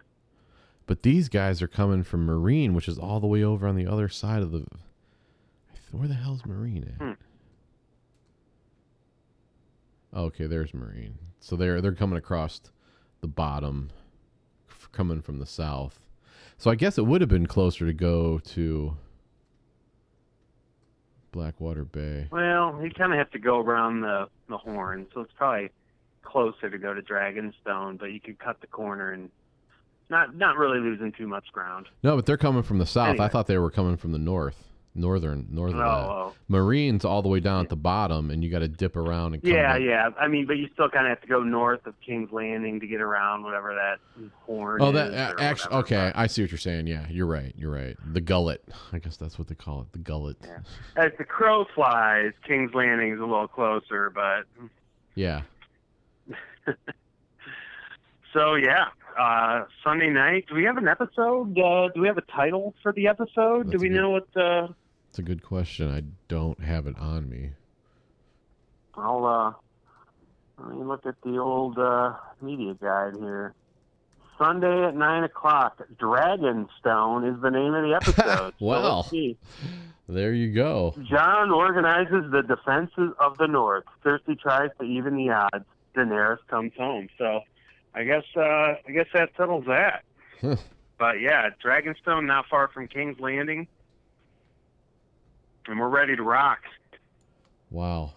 [0.87, 3.87] But these guys are coming from Meereen, which is all the way over on the
[3.87, 4.64] other side of the.
[5.91, 7.03] Where the hell's Meereen at?
[7.03, 7.12] Hmm.
[10.16, 11.12] Okay, there's Meereen.
[11.41, 12.61] So they're they're coming across
[13.20, 13.91] the bottom,
[14.68, 16.01] f- coming from the south.
[16.59, 18.97] So I guess it would have been closer to go to
[21.32, 22.28] Blackwater Bay.
[22.30, 25.70] Well, you kind of have to go around the the horn, so it's probably
[26.22, 29.30] closer to go to Dragonstone, but you could cut the corner and
[30.09, 31.87] not not really losing too much ground.
[32.03, 33.21] No, but they're coming from the south.
[33.21, 35.81] I thought they were coming from the north, northern, northern.
[35.81, 36.35] Oh, oh.
[36.51, 39.43] Meereen's all the way down at the bottom, and you got to dip around and
[39.43, 40.11] come Yeah, yeah.
[40.19, 42.87] I mean, but you still kind of have to go north of King's Landing to
[42.87, 43.99] get around whatever that
[44.43, 44.81] horn.
[44.81, 46.13] Oh, is that uh, actually whatever, okay.
[46.15, 46.87] I see what you're saying.
[46.87, 47.53] Yeah, you're right.
[47.57, 47.97] You're right.
[48.13, 48.63] The gullet.
[48.93, 49.93] I guess that's what they call it.
[49.93, 50.37] The gullet.
[50.97, 54.45] As the crow flies, King's Landing is a little closer, but
[55.15, 55.43] Yeah.
[58.37, 58.87] so yeah.
[59.18, 60.45] Uh, Sunday night.
[60.49, 61.59] Do we have an episode?
[61.59, 63.70] Uh, do we have a title for the episode?
[63.70, 64.26] do we good- know what?
[64.37, 64.68] Uh,
[65.09, 65.91] It's a good question.
[65.91, 67.53] I don't have it on me.
[68.95, 69.53] I'll uh,
[70.62, 73.55] let me look at the old uh, media guide here.
[74.39, 75.80] Sunday at nine o'clock.
[75.99, 78.53] Dragonstone is the name of the episode.
[78.59, 79.07] So Well.
[79.12, 79.39] let's.
[80.09, 80.95] There you go.
[81.11, 83.84] Jon organizes the defenses of the North.
[84.05, 85.64] Cersei tries to even the odds.
[85.97, 87.09] Daenerys comes home.
[87.18, 87.41] So,
[87.97, 90.05] I guess uh, I guess that settles that.
[90.99, 93.67] But yeah, Dragonstone not far from King's Landing,
[95.67, 96.61] and we're ready to rock.
[97.71, 98.13] Wow.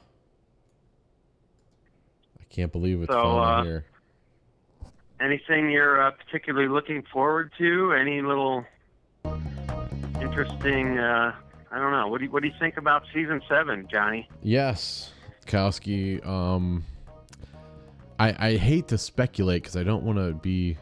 [2.39, 3.85] I can't believe it's So, finally uh, here.
[5.21, 7.93] Anything you're uh, particularly looking forward to?
[7.93, 8.65] Any little
[10.21, 10.97] interesting?
[10.97, 11.33] Uh,
[11.71, 12.07] I don't know.
[12.07, 14.29] What do you, what do you think about season seven, Johnny?
[14.41, 15.11] Yes,
[15.45, 16.25] Kowski.
[16.25, 16.83] Um,
[18.19, 20.77] I I hate to speculate because I don't want to be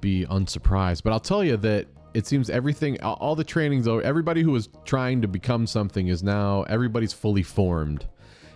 [0.00, 4.02] be unsurprised, but I'll tell you that it seems everything, all all the trainings, over.
[4.02, 8.06] Everybody who was trying to become something is now everybody's fully formed.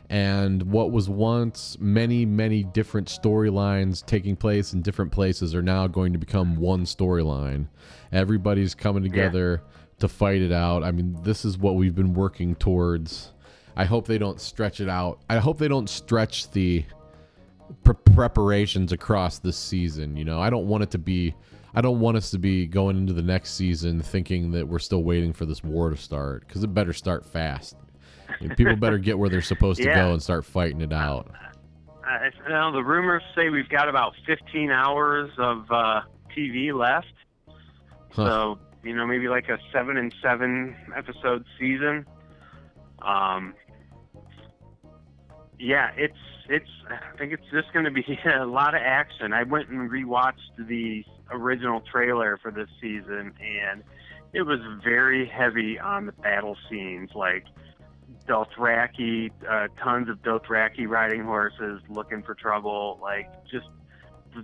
[0.09, 5.89] And what was once many, many different storylines taking place in different places are now
[5.89, 7.67] going to become one storyline.
[8.13, 9.63] Everybody's coming together
[9.99, 10.85] to fight it out.
[10.85, 13.33] I mean, this is what we've been working towards.
[13.77, 15.21] I hope they don't stretch it out.
[15.29, 16.85] I hope they don't stretch the
[17.85, 20.17] pre- preparations across this season.
[20.17, 21.35] You know, I don't want it to be.
[21.75, 25.03] I don't want us to be going into the next season thinking that we're still
[25.03, 27.77] waiting for this war to start because it better start fast.
[28.41, 30.07] You know, People better get where they're supposed to Yeah.
[30.07, 31.31] go and start fighting it out.
[32.09, 36.01] Uh, you know, the rumors say we've got about 15 hours of uh,
[36.35, 37.13] TV left.
[38.13, 38.27] Huh.
[38.27, 42.07] So you know, maybe like a seven and seven episode season.
[43.03, 43.53] Um,
[45.59, 46.15] yeah, it's
[46.49, 46.71] it's.
[46.89, 48.05] I think it's just going to be
[48.41, 49.33] a lot of action.
[49.33, 53.83] I went and rewatched the original trailer for this season, and
[54.33, 57.45] it was very heavy on the battle scenes, like
[58.29, 62.99] Dothraki, uh, tons of Dothraki riding horses looking for trouble.
[63.01, 63.67] Like just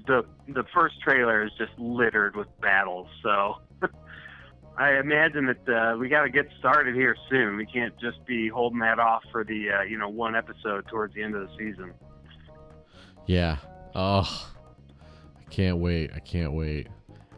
[0.07, 3.09] the the first trailer is just littered with battles.
[3.23, 3.57] So
[4.77, 7.57] I imagine that uh, we got to get started here soon.
[7.57, 11.14] We can't just be holding that off for the uh, you know one episode towards
[11.14, 11.93] the end of the season.
[13.27, 13.59] Yeah.
[13.95, 14.51] Oh,
[15.39, 16.11] I can't wait.
[16.14, 16.89] I can't wait.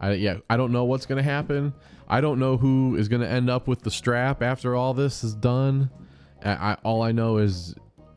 [0.01, 0.37] I yeah.
[0.49, 1.75] I don't know what's gonna happen.
[2.09, 5.35] I don't know who is gonna end up with the strap after all this is
[5.35, 5.91] done.
[6.45, 7.75] I, I all I know is,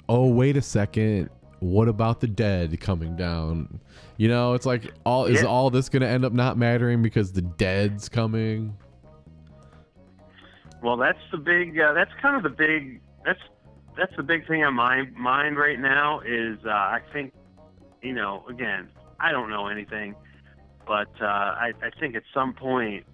[0.07, 1.29] oh wait a second.
[1.59, 3.79] What about the dead coming down?
[4.17, 5.47] You know, it's like all is Yeah.
[5.47, 8.77] all this gonna end up not mattering because the dead's coming.
[10.81, 11.79] Well, that's the big.
[11.79, 13.01] Uh, that's kind of the big.
[13.25, 13.39] That's
[13.97, 16.21] that's the big thing on my mind right now.
[16.21, 17.33] Is uh, I think,
[18.01, 20.15] you know, again, I don't know anything,
[20.85, 23.05] but uh, I, I think at some point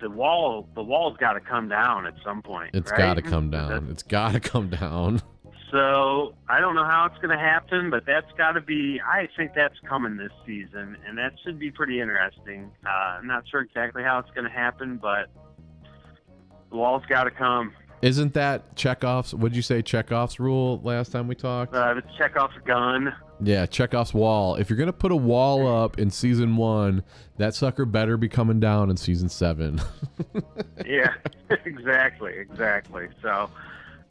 [0.00, 2.70] the wall the wall's got to come down at some point.
[2.74, 2.98] It's right?
[2.98, 3.88] got to come down.
[3.90, 5.22] It's got to come down.
[5.70, 9.00] So I don't know how it's going to happen, but that's got to be.
[9.00, 12.70] I think that's coming this season, and that should be pretty interesting.
[12.86, 15.30] Uh, I'm not sure exactly how it's going to happen, but
[16.74, 17.72] the wall's got to come.
[18.02, 19.32] Isn't that Chekhov's?
[19.32, 21.74] Would you say Chekhov's rule last time we talked?
[21.74, 21.94] Uh,
[22.36, 23.14] off the gun.
[23.40, 24.56] Yeah, Chekhov's wall.
[24.56, 27.02] If you're gonna put a wall up in season one,
[27.38, 29.80] that sucker better be coming down in season seven.
[30.86, 31.14] yeah,
[31.64, 33.08] exactly, exactly.
[33.22, 33.48] So uh,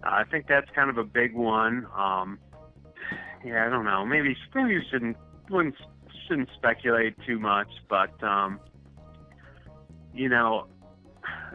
[0.03, 1.85] I think that's kind of a big one.
[1.95, 2.39] Um,
[3.45, 4.05] yeah, I don't know.
[4.05, 5.17] Maybe maybe we shouldn't
[5.49, 5.75] wouldn't
[6.27, 8.59] shouldn't speculate too much, but um,
[10.13, 10.67] you know,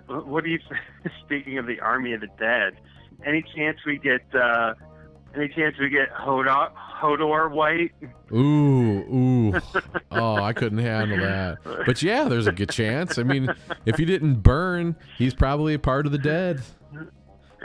[0.08, 0.58] what do you?
[1.24, 2.74] Speaking of the Army of the Dead,
[3.24, 4.22] any chance we get?
[4.34, 4.74] Uh,
[5.34, 7.92] any chance we get Hodor, Hodor Wight?
[8.32, 8.98] ooh,
[9.54, 9.60] ooh.
[10.10, 11.58] Oh, I couldn't handle that.
[11.86, 13.18] But yeah, there's a good chance.
[13.18, 13.54] I mean,
[13.84, 16.62] if he didn't burn, he's probably a part of the dead.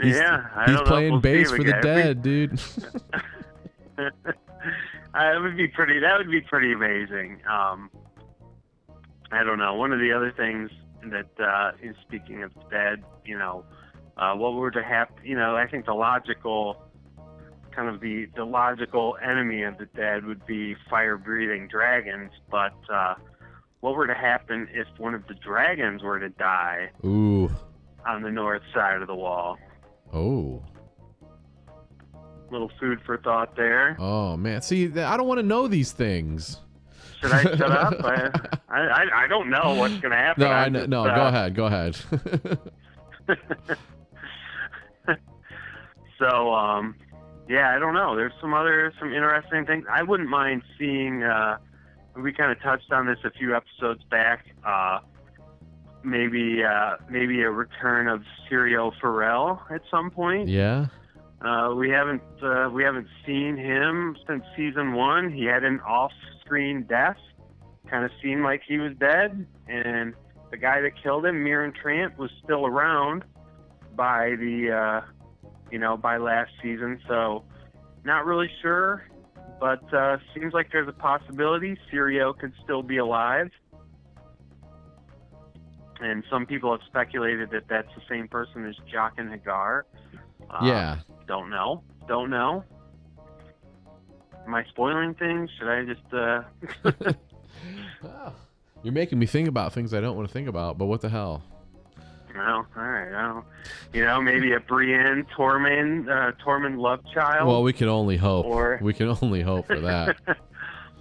[0.02, 1.78] He's, yeah, I he's don't know if playing we'll bass for the again.
[1.78, 2.58] If we- dead, dude.
[5.14, 6.00] that would be pretty.
[6.00, 7.40] That would be pretty amazing.
[7.48, 7.90] Um,
[9.30, 9.74] I don't know.
[9.74, 10.70] One of the other things
[11.10, 13.64] that, uh, is speaking of the dead, you know,
[14.16, 15.16] uh, what were to happen?
[15.24, 16.82] You know, I think the logical
[17.74, 22.30] kind of the the logical enemy of the dead would be fire breathing dragons.
[22.50, 23.14] But uh,
[23.80, 27.50] what were to happen if one of the dragons were to die Ooh.
[28.06, 29.58] on the north side of the wall?
[30.12, 30.62] Oh.
[32.50, 33.96] Little food for thought there.
[33.98, 34.62] Oh man.
[34.62, 36.60] See, I don't want to know these things.
[37.24, 37.94] Should I shut up?
[38.04, 38.30] I,
[38.68, 40.44] I I- don't know what's gonna happen.
[40.44, 41.54] No, I just, No, uh, go ahead.
[41.54, 41.96] Go ahead.
[46.18, 46.94] So, um,
[47.48, 48.14] yeah, I don't know.
[48.16, 49.84] There's some other some interesting things.
[49.90, 51.22] I wouldn't mind seeing.
[51.24, 51.58] Uh,
[52.16, 54.46] we kind of touched on this a few episodes back.
[54.64, 55.00] Uh,
[56.04, 60.48] maybe uh, maybe a return of Syrio Forel at some point.
[60.48, 60.86] yeah.
[61.44, 65.30] Uh, we haven't uh, we haven't seen him since season one.
[65.32, 65.80] He had an
[66.44, 67.16] off-screen death.
[67.88, 70.14] Kind of seemed like he was dead, and
[70.50, 73.24] the guy that killed him, Meryn Trant, was still around
[73.94, 76.98] by the uh, you know by last season.
[77.06, 77.44] So
[78.04, 79.06] not really sure,
[79.60, 83.50] but uh, seems like there's a possibility Syrio could still be alive.
[86.00, 89.82] And some people have speculated that that's the same person as Jaqen H'ghar.
[90.50, 90.98] Uh, yeah.
[91.26, 91.82] don't know.
[92.08, 92.64] Don't know.
[94.46, 95.50] Am I spoiling things?
[95.58, 97.12] Should I just uh
[98.82, 101.08] You're making me think about things I don't want to think about, but what the
[101.08, 101.42] hell?
[102.34, 103.44] no, all right, I don't
[103.92, 107.48] you know, maybe a Brienne Tormund uh Tormund love child.
[107.48, 108.44] Well, we can only hope.
[108.46, 110.16] Or- We can only hope for that.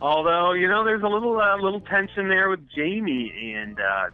[0.02, 4.10] Although, you know, there's a little uh, little tension there with Jaime and uh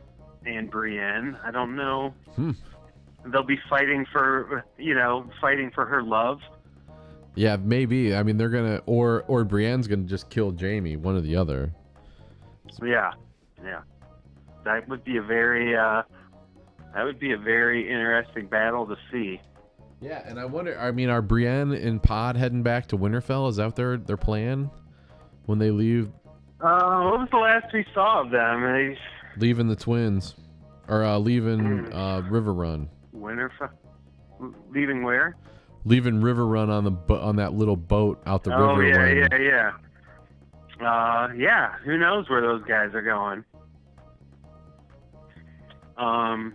[0.46, 1.38] and Brienne.
[1.44, 2.14] I don't know.
[2.36, 2.52] Hmm.
[3.26, 6.40] They'll be fighting for you know, fighting for her love.
[7.36, 8.16] Yeah, maybe.
[8.16, 11.74] I mean, they're gonna, or or Brienne's gonna just kill Jaime, one or the other.
[12.84, 13.12] Yeah.
[13.64, 13.82] Yeah.
[14.66, 16.04] That would be a very uh
[16.94, 19.40] that would be a very interesting battle to see.
[20.02, 20.80] Yeah, and I wonder.
[20.80, 23.50] I mean, are Brienne and Pod heading back to Winterfell?
[23.50, 24.70] Is that their their plan
[25.46, 26.10] when they leave
[26.62, 28.62] Uh, what was the last we saw of them?
[28.62, 28.98] They,
[29.38, 30.36] leaving the twins,
[30.88, 31.94] or uh, leaving Hmm.
[31.94, 32.88] uh, Riverrun?
[33.16, 33.70] Winterfell?
[34.72, 35.36] Leaving where?
[35.90, 38.88] Leaving Riverrun on the on that little boat out the oh river.
[39.12, 39.72] yeah, when- yeah,
[40.80, 40.88] yeah.
[40.88, 41.74] Uh, yeah.
[41.84, 43.44] Who knows where those guys are going?
[45.98, 46.54] Um.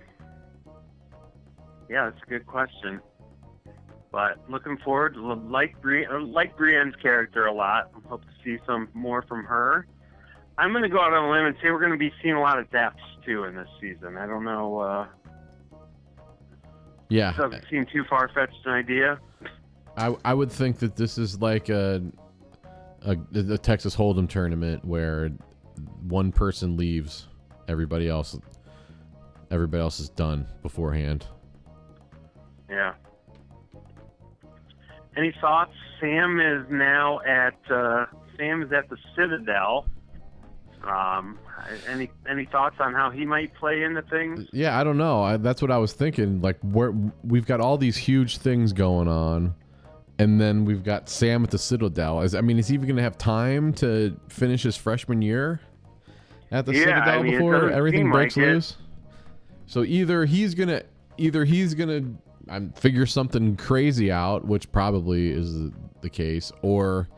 [1.91, 3.01] Yeah, that's a good question.
[4.13, 7.91] But looking forward, to like Bri- uh, like Brienne's character a lot.
[7.97, 9.87] I hope to see some more from her.
[10.57, 12.35] I'm going to go out on a limb and say we're going to be seeing
[12.35, 14.17] a lot of deaths too in this season.
[14.17, 14.79] I don't know.
[14.79, 15.07] Uh,
[17.15, 19.21] Yeah, doesn't seem too far fetched an idea.
[19.97, 22.03] I I would think that this is like a
[23.03, 25.31] a the Texas Hold'em tournament where
[26.09, 27.29] one person leaves,
[27.69, 28.37] everybody else
[29.53, 31.29] everybody else is done beforehand.
[32.69, 32.95] Yeah.
[35.17, 35.73] Any thoughts?
[36.01, 38.07] Sam is now at uh,
[38.37, 39.87] Sam is at the Citadel.
[40.83, 41.39] Um,
[41.89, 44.47] any any thoughts on how he might play into things?
[44.53, 45.23] Yeah, I don't know.
[45.23, 46.41] I, that's what I was thinking.
[46.41, 46.93] Like, where
[47.23, 49.55] we've got all these huge things going on,
[50.19, 52.21] and then we've got Sam at the Citadel.
[52.23, 55.61] Is I mean, is he even going to have time to finish his freshman year
[56.51, 58.53] at the Yeah, Citadel I mean, before everything breaks like it.
[58.55, 58.77] loose?
[59.67, 60.83] So either he's gonna,
[61.17, 62.03] either he's gonna
[62.49, 65.71] um, figure something crazy out, which probably is
[66.03, 67.09] the case, or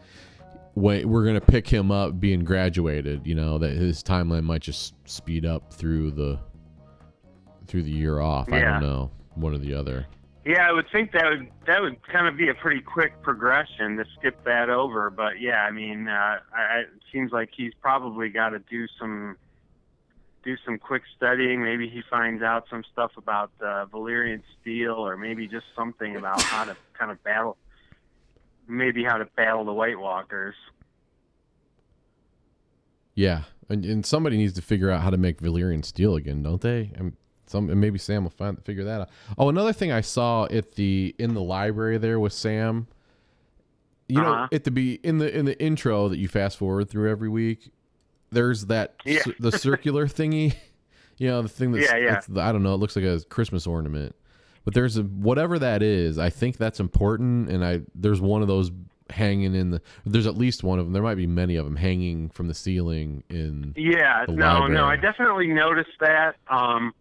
[0.77, 3.27] we're gonna pick him up being graduated.
[3.27, 6.39] You know that his timeline might just speed up through the
[7.67, 8.53] through the year off.
[8.53, 10.07] I don't know, one or the other.
[10.45, 13.97] Yeah, I would think that would that would kind of be a pretty quick progression
[13.97, 15.11] to skip that over.
[15.11, 18.87] But yeah, I mean, uh, I, I- it seems like he's probably got to do
[19.01, 19.37] some
[20.45, 21.65] do some quick studying.
[21.65, 26.41] Maybe he finds out some stuff about uh, Valyrian steel, or maybe just something about
[26.43, 27.57] how to kind of battle,
[28.69, 30.55] maybe how to battle the White Walkers.
[33.15, 36.61] Yeah, and, and somebody needs to figure out how to make Valyrian steel again, don't
[36.61, 36.91] they?
[36.95, 39.09] And some and maybe Sam will find figure that out.
[39.39, 42.89] Oh, another thing I saw at the in the library there with Sam.
[44.09, 44.49] You know, Uh-huh.
[44.53, 47.71] at the be in the in the intro that you fast forward through every week,
[48.31, 49.23] there's that Yeah.
[49.23, 50.55] cir- the circular thingy.
[51.19, 52.21] You know, the thing that's Yeah, yeah.
[52.47, 52.75] I don't know.
[52.75, 54.15] It looks like a Christmas ornament,
[54.67, 56.19] but there's a whatever that is.
[56.19, 58.73] I think that's important, and I there's one of those
[59.09, 59.81] hanging in the.
[60.05, 60.93] There's at least one of them.
[60.93, 63.75] There might be many of them hanging from the ceiling in.
[63.77, 66.35] Yeah, no, no, I definitely noticed that.
[66.49, 66.93] Um,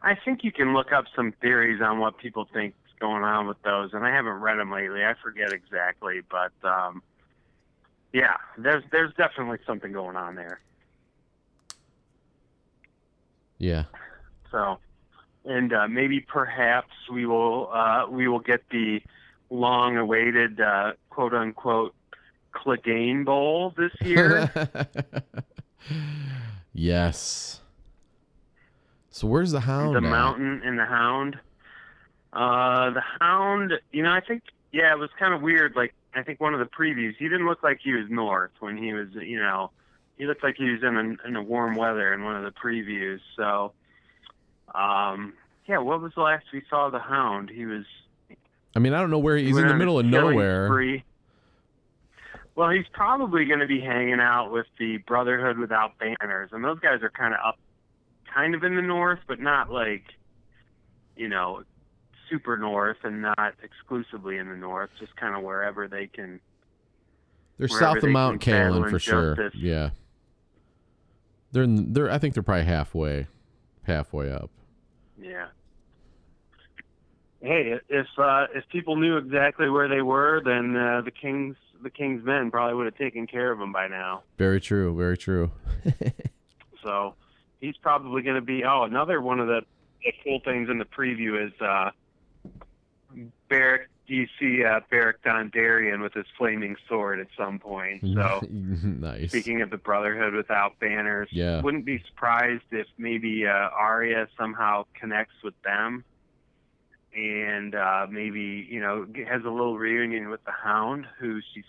[0.00, 3.46] I think you can look up some theories on what people think is going on
[3.46, 5.04] with those, and I haven't read them lately.
[5.04, 7.02] I forget exactly, but um,
[8.14, 10.58] yeah, there's there's definitely something going on there.
[13.58, 13.84] Yeah.
[14.50, 14.78] So,
[15.44, 19.02] and uh, maybe perhaps we will uh, we will get the
[19.50, 21.94] long-awaited uh, quote-unquote
[22.52, 24.50] Clegane Bowl this year.
[26.72, 27.60] yes.
[29.10, 29.94] So where's the hound?
[29.94, 30.02] the at?
[30.02, 31.38] Mountain and the Hound.
[32.32, 34.42] Uh, the Hound, you know, I think,
[34.72, 35.76] yeah, it was kind of weird.
[35.76, 38.76] Like, I think one of the previews, he didn't look like he was north when
[38.76, 39.70] he was, you know,
[40.18, 42.50] he looked like he was in a, in a warm weather in one of the
[42.50, 43.20] previews.
[43.36, 43.72] So,
[44.74, 45.34] um,
[45.66, 47.50] yeah, what was the last we saw the Hound?
[47.50, 47.84] He was
[48.76, 50.66] I mean, I don't know where he he's in the middle of nowhere.
[50.66, 51.04] spree.
[52.56, 56.78] Well, he's probably going to be hanging out with the Brotherhood without banners, and those
[56.78, 57.58] guys are kind of up,
[58.32, 60.04] kind of in the north, but not like,
[61.16, 61.64] you know,
[62.30, 64.90] super north, and not exclusively in the north.
[65.00, 66.40] Just kind of wherever they can.
[67.58, 69.32] They're south of they Moat Cailin for sure.
[69.32, 69.60] injustice.
[69.60, 69.90] Yeah.
[71.52, 73.28] They're in, they're I think they're probably halfway,
[73.84, 74.50] halfway up.
[75.24, 75.46] Yeah.
[77.40, 81.90] Hey, if uh, if people knew exactly where they were, then uh, the kings the
[81.90, 84.22] king's men probably would have taken care of them by now.
[84.38, 84.96] Very true.
[84.96, 85.50] Very true.
[86.84, 87.14] So
[87.60, 88.62] he's probably going to be.
[88.64, 89.62] Oh, another one of the,
[90.04, 91.90] the cool things in the preview is uh,
[93.48, 93.88] Beric.
[94.06, 98.02] You see uh, Beric Dondarrion with his flaming sword at some point.
[98.02, 99.30] So nice.
[99.30, 101.62] speaking of the Brotherhood without banners, Yeah.
[101.62, 106.04] wouldn't be surprised if maybe uh, Arya somehow connects with them.
[107.16, 111.64] And uh, maybe you know has a little reunion with the Hound, who she's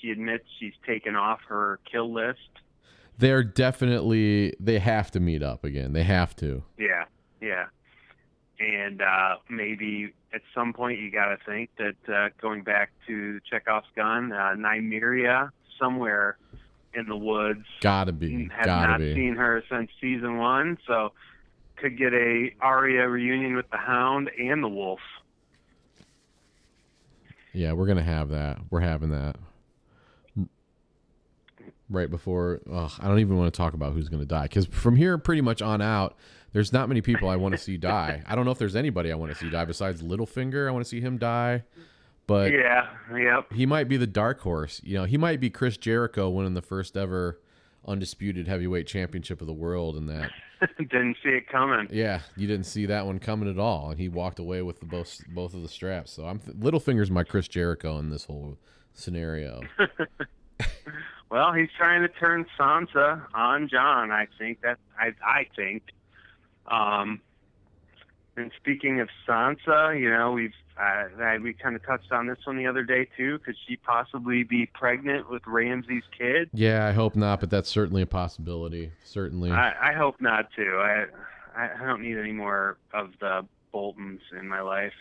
[0.00, 2.38] she admits she's taken off her kill list.
[3.16, 5.92] They're definitely they have to meet up again.
[5.92, 6.64] They have to.
[6.78, 7.04] Yeah,
[7.40, 7.66] yeah.
[8.60, 13.38] And uh, maybe at some point you got to think that uh, going back to
[13.48, 16.36] Chekhov's gun, uh, Nymeria, somewhere
[16.94, 18.48] in the woods, Gotta be.
[18.56, 19.14] have Gotta not be.
[19.14, 21.12] seen her since season one, so
[21.76, 24.98] could get a Arya reunion with the Hound and the Wolf.
[27.52, 28.58] Yeah, we're gonna have that.
[28.70, 29.36] We're having that.
[31.90, 34.96] Right before, ugh, I don't even want to talk about who's gonna die because from
[34.96, 36.16] here pretty much on out,
[36.52, 38.22] there's not many people I want to see die.
[38.26, 40.68] I don't know if there's anybody I want to see die besides Littlefinger.
[40.68, 41.64] I want to see him die,
[42.26, 43.52] but yeah, yep.
[43.52, 44.80] he might be the dark horse.
[44.84, 47.40] You know, he might be Chris Jericho winning the first ever
[47.86, 50.30] undisputed heavyweight championship of the world, and that
[50.78, 51.88] Didn't see it coming.
[51.92, 54.86] yeah, you didn't see that one coming at all, and he walked away with the
[54.86, 56.12] both both of the straps.
[56.12, 58.58] So I'm Littlefinger's my Chris Jericho in this whole
[58.94, 59.60] scenario.
[61.30, 64.10] Well, he's trying to turn Sansa on Jon.
[64.10, 65.82] I think that I I think.
[66.70, 67.20] Um,
[68.36, 72.56] and speaking of Sansa, you know we've uh, we kind of touched on this one
[72.56, 73.40] the other day too.
[73.40, 76.50] Could she possibly be pregnant with Ramsay's kid?
[76.52, 78.92] yeah, I hope not, but that's certainly a possibility.
[79.04, 79.50] Certainly.
[79.50, 80.78] I, I hope not too.
[80.80, 81.06] I
[81.56, 84.92] I don't need any more of the Boltons in my life.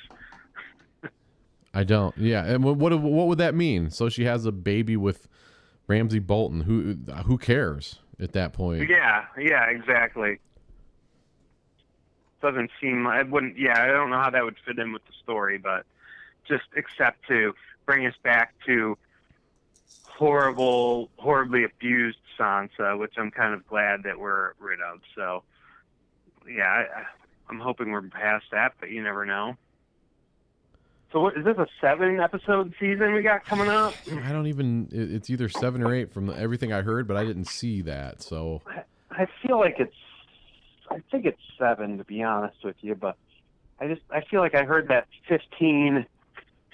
[1.73, 2.17] I don't.
[2.17, 3.91] Yeah, and what what what would that mean?
[3.91, 5.27] So she has a baby with
[5.85, 6.61] Ramsay Bolton.
[6.61, 8.89] Who who cares at that point?
[8.89, 10.39] Yeah, yeah, exactly.
[12.47, 13.57] Doesn't seem it wouldn't.
[13.57, 15.85] Yeah, I don't know how that would fit in with the story, but
[16.47, 17.53] just except to
[17.85, 18.97] bring us back to
[20.05, 25.01] horrible, horribly abused Sansa, which I'm kind of glad that we're rid of.
[25.13, 25.43] So,
[26.49, 26.85] yeah, I,
[27.49, 29.57] I'm hoping we're past that, but you never know.
[31.11, 33.93] So, what is this a seven episode season we got coming up?
[34.23, 34.87] I don't even.
[34.91, 38.21] It's either seven or eight from everything I heard, but I didn't see that.
[38.21, 38.61] So
[39.11, 39.93] I feel like it's
[40.89, 43.17] I think it's seven to be honest with you, but
[43.79, 46.05] I just I feel like I heard that 15,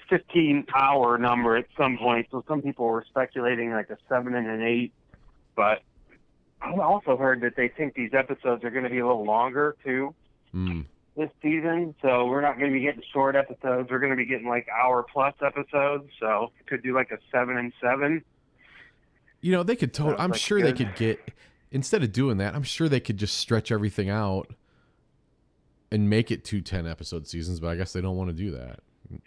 [0.08, 2.28] 15 hour number at some point.
[2.30, 4.92] So some people were speculating like a seven and an eight,
[5.56, 5.82] but
[6.62, 9.76] I also heard that they think these episodes are going to be a little longer
[9.84, 10.14] too
[10.54, 10.84] mm,
[11.16, 11.94] this season.
[12.00, 13.90] So we're not going to be getting short episodes.
[13.90, 16.08] We're going to be getting like hour plus episodes.
[16.20, 18.24] So could do like a seven and seven.
[19.42, 19.92] you know, they could.
[19.94, 21.20] To- Sounds I'm like sure they could get
[21.74, 22.54] instead of doing that.
[22.54, 24.50] I'm sure they could just stretch everything out
[25.90, 27.60] and make it two 10 episode seasons.
[27.60, 28.80] But I guess they don't want to do that.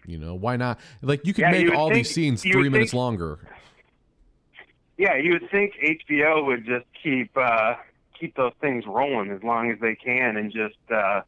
[0.07, 0.79] You know, why not?
[1.03, 3.39] Like you could Yeah, make would all these scenes three would minutes think- longer.
[4.97, 7.75] Yeah, you would think HBO would just keep uh,
[8.19, 11.21] keep those things rolling as long as they can, and just uh,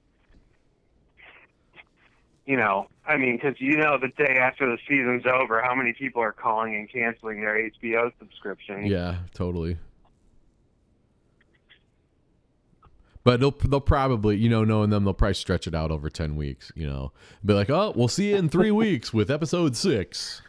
[2.48, 5.94] you know, I mean, because you know, the day after the season's over, how many
[5.94, 8.88] people are calling and canceling their HBO subscription?
[8.88, 9.78] Yeah, totally.
[13.30, 16.36] But they'll they'll probably you know knowing them they'll probably stretch it out over ten
[16.36, 16.72] weeks.
[16.74, 17.12] You know,
[17.46, 20.42] be like, oh, we'll see you in three weeks with episode six.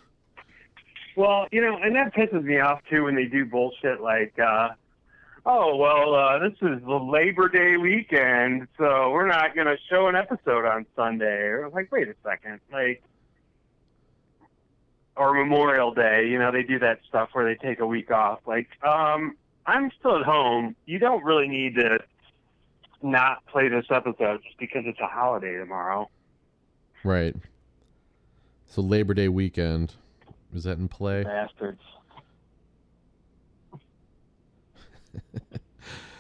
[1.15, 4.71] Well, you know, and that pisses me off too when they do bullshit like, uh,
[5.45, 10.07] oh, well, uh, this is the Labor Day weekend, so we're not going to show
[10.07, 11.49] an episode on Sunday.
[11.49, 13.03] Or like, wait a second, like,
[15.19, 16.29] or Memorial Day.
[16.31, 18.39] You know, they do that stuff where they take a week off.
[18.47, 19.37] Like, um,
[19.67, 20.77] I'm still at home.
[20.87, 21.99] You don't really need to
[23.03, 26.09] not play this episode just because it's a holiday tomorrow.
[27.05, 27.35] Right.
[28.67, 29.95] So Labor Day weekend
[30.55, 31.23] is that in play?
[31.23, 31.81] Bastards.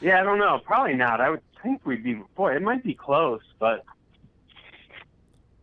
[0.01, 0.61] yeah, I don't know.
[0.65, 1.21] Probably not.
[1.21, 2.23] I would think we'd be.
[2.37, 3.85] Boy, it might be close, but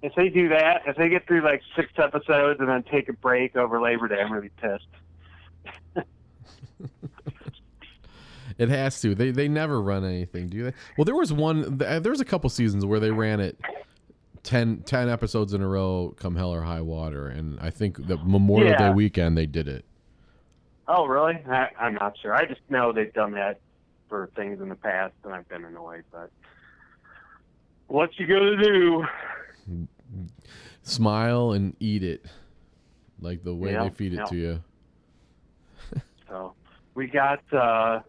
[0.01, 3.13] if they do that, if they get through like six episodes and then take a
[3.13, 4.87] break over Labor Day, I'm gonna be pissed.
[8.57, 9.13] It has to.
[9.15, 10.73] They they never run anything, do they?
[10.97, 11.77] Well, there was one.
[11.77, 13.59] th- There was a couple seasons where they ran it
[14.43, 18.17] 10, 10 episodes in a row, come hell or high water, and I think the
[18.17, 18.89] Memorial Yeah.
[18.89, 19.85] Day weekend they did it.
[20.87, 21.35] Oh, really?
[21.49, 22.33] I, I'm not sure.
[22.33, 23.59] I just know they've done that
[24.07, 26.05] for things in the past, and I've been annoyed.
[26.11, 26.31] But
[27.87, 29.05] what you gonna do?
[30.83, 32.25] Smile and eat it,
[33.19, 34.25] like the way Yeah, they feed it yeah.
[34.25, 34.63] to you.
[36.29, 36.53] So
[36.95, 37.41] we got.
[37.53, 37.99] uh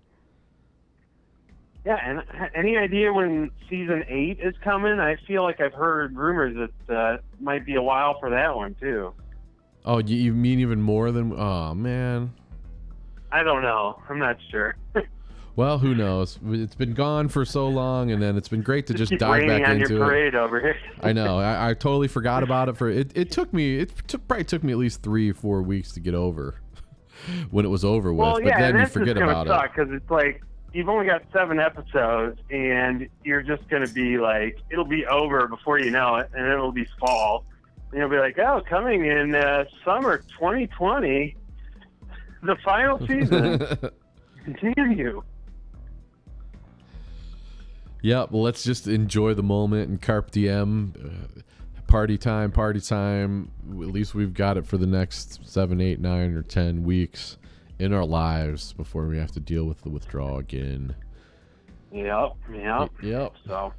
[1.85, 2.23] yeah, and
[2.55, 4.99] any idea when season eight is coming?
[5.01, 8.75] I feel like I've heard rumors that uh, might be a while for that one
[8.81, 9.13] too.
[9.85, 11.39] Oh, you, you mean even more than?
[11.39, 12.33] Oh man.
[13.31, 14.01] I don't know.
[14.09, 14.77] I'm not sure.
[15.59, 16.39] Well, who knows?
[16.47, 19.45] It's been gone for so long, and then it's been great to just Keep dive
[19.45, 20.77] back into it.
[21.03, 21.41] I know.
[21.41, 22.77] I, I totally forgot about it.
[22.77, 23.81] For it, it took me.
[23.81, 26.55] It took, probably took me at least three, four weeks to get over
[27.51, 28.21] when it was over with.
[28.21, 29.73] Well, but yeah, then and you forget about suck it.
[29.75, 30.43] because it's like
[30.73, 35.78] you've only got seven episodes, and you're just gonna be like, it'll be over before
[35.78, 37.45] you know it, and it'll be fall,
[37.90, 41.36] and you'll be like, oh, coming in uh, summer 2020,
[42.43, 43.59] the final season.
[44.61, 45.24] Damn you!
[48.03, 48.31] Yep.
[48.31, 50.95] Well, let's just enjoy the moment and carpe diem.
[50.97, 51.40] Uh,
[51.89, 53.51] party time, party time.
[53.70, 57.39] At least we've got it for the next seven, eight, nine, or ten weeks
[57.79, 60.95] in our lives before we have to deal with the withdrawal again.
[61.93, 62.91] Yep, yep.
[63.03, 63.33] Yep.
[63.47, 63.73] So,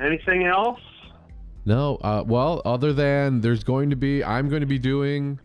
[0.00, 0.80] anything else?
[1.64, 5.38] No, uh, well, other than there's going to be, I'm going to be doing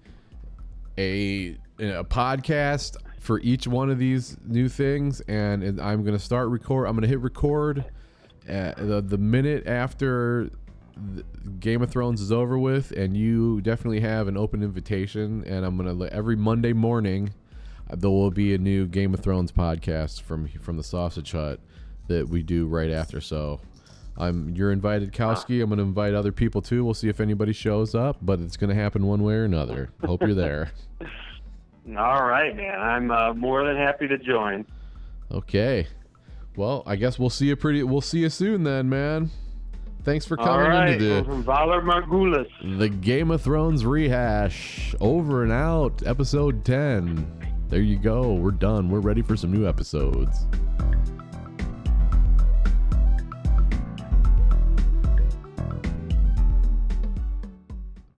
[0.98, 6.50] a a podcast for each one of these new things, and, I'm going to start
[6.50, 6.88] record.
[6.88, 7.86] I'm going to hit record
[8.50, 10.50] uh the the minute after
[11.60, 15.44] Game of Thrones is over with, and you definitely have an open invitation.
[15.46, 17.34] And I'm going to every Monday morning
[17.90, 21.60] uh, there will be a new Game of Thrones podcast from from the Sausage Hut
[22.08, 23.22] that we do right after.
[23.22, 23.60] So
[24.18, 25.62] I'm you're invited, Kowski.
[25.62, 26.86] I'm going to invite other people too.
[26.86, 29.90] We'll see if anybody shows up, but it's going to happen one way or another.
[30.06, 30.72] Hope you're there.
[31.98, 32.80] All right, man.
[32.80, 34.66] I'm uh, more than happy to join.
[35.32, 35.88] Okay.
[36.56, 37.84] Well, I guess we'll see you pretty.
[37.84, 39.32] We'll see you soon then, man.
[40.04, 42.78] Thanks for coming right, into the from Valar Morghulis.
[42.78, 44.94] the Game of Thrones rehash.
[45.00, 47.26] Over and out, episode ten.
[47.70, 48.34] There you go.
[48.34, 48.90] We're done.
[48.90, 50.46] We're ready for some new episodes.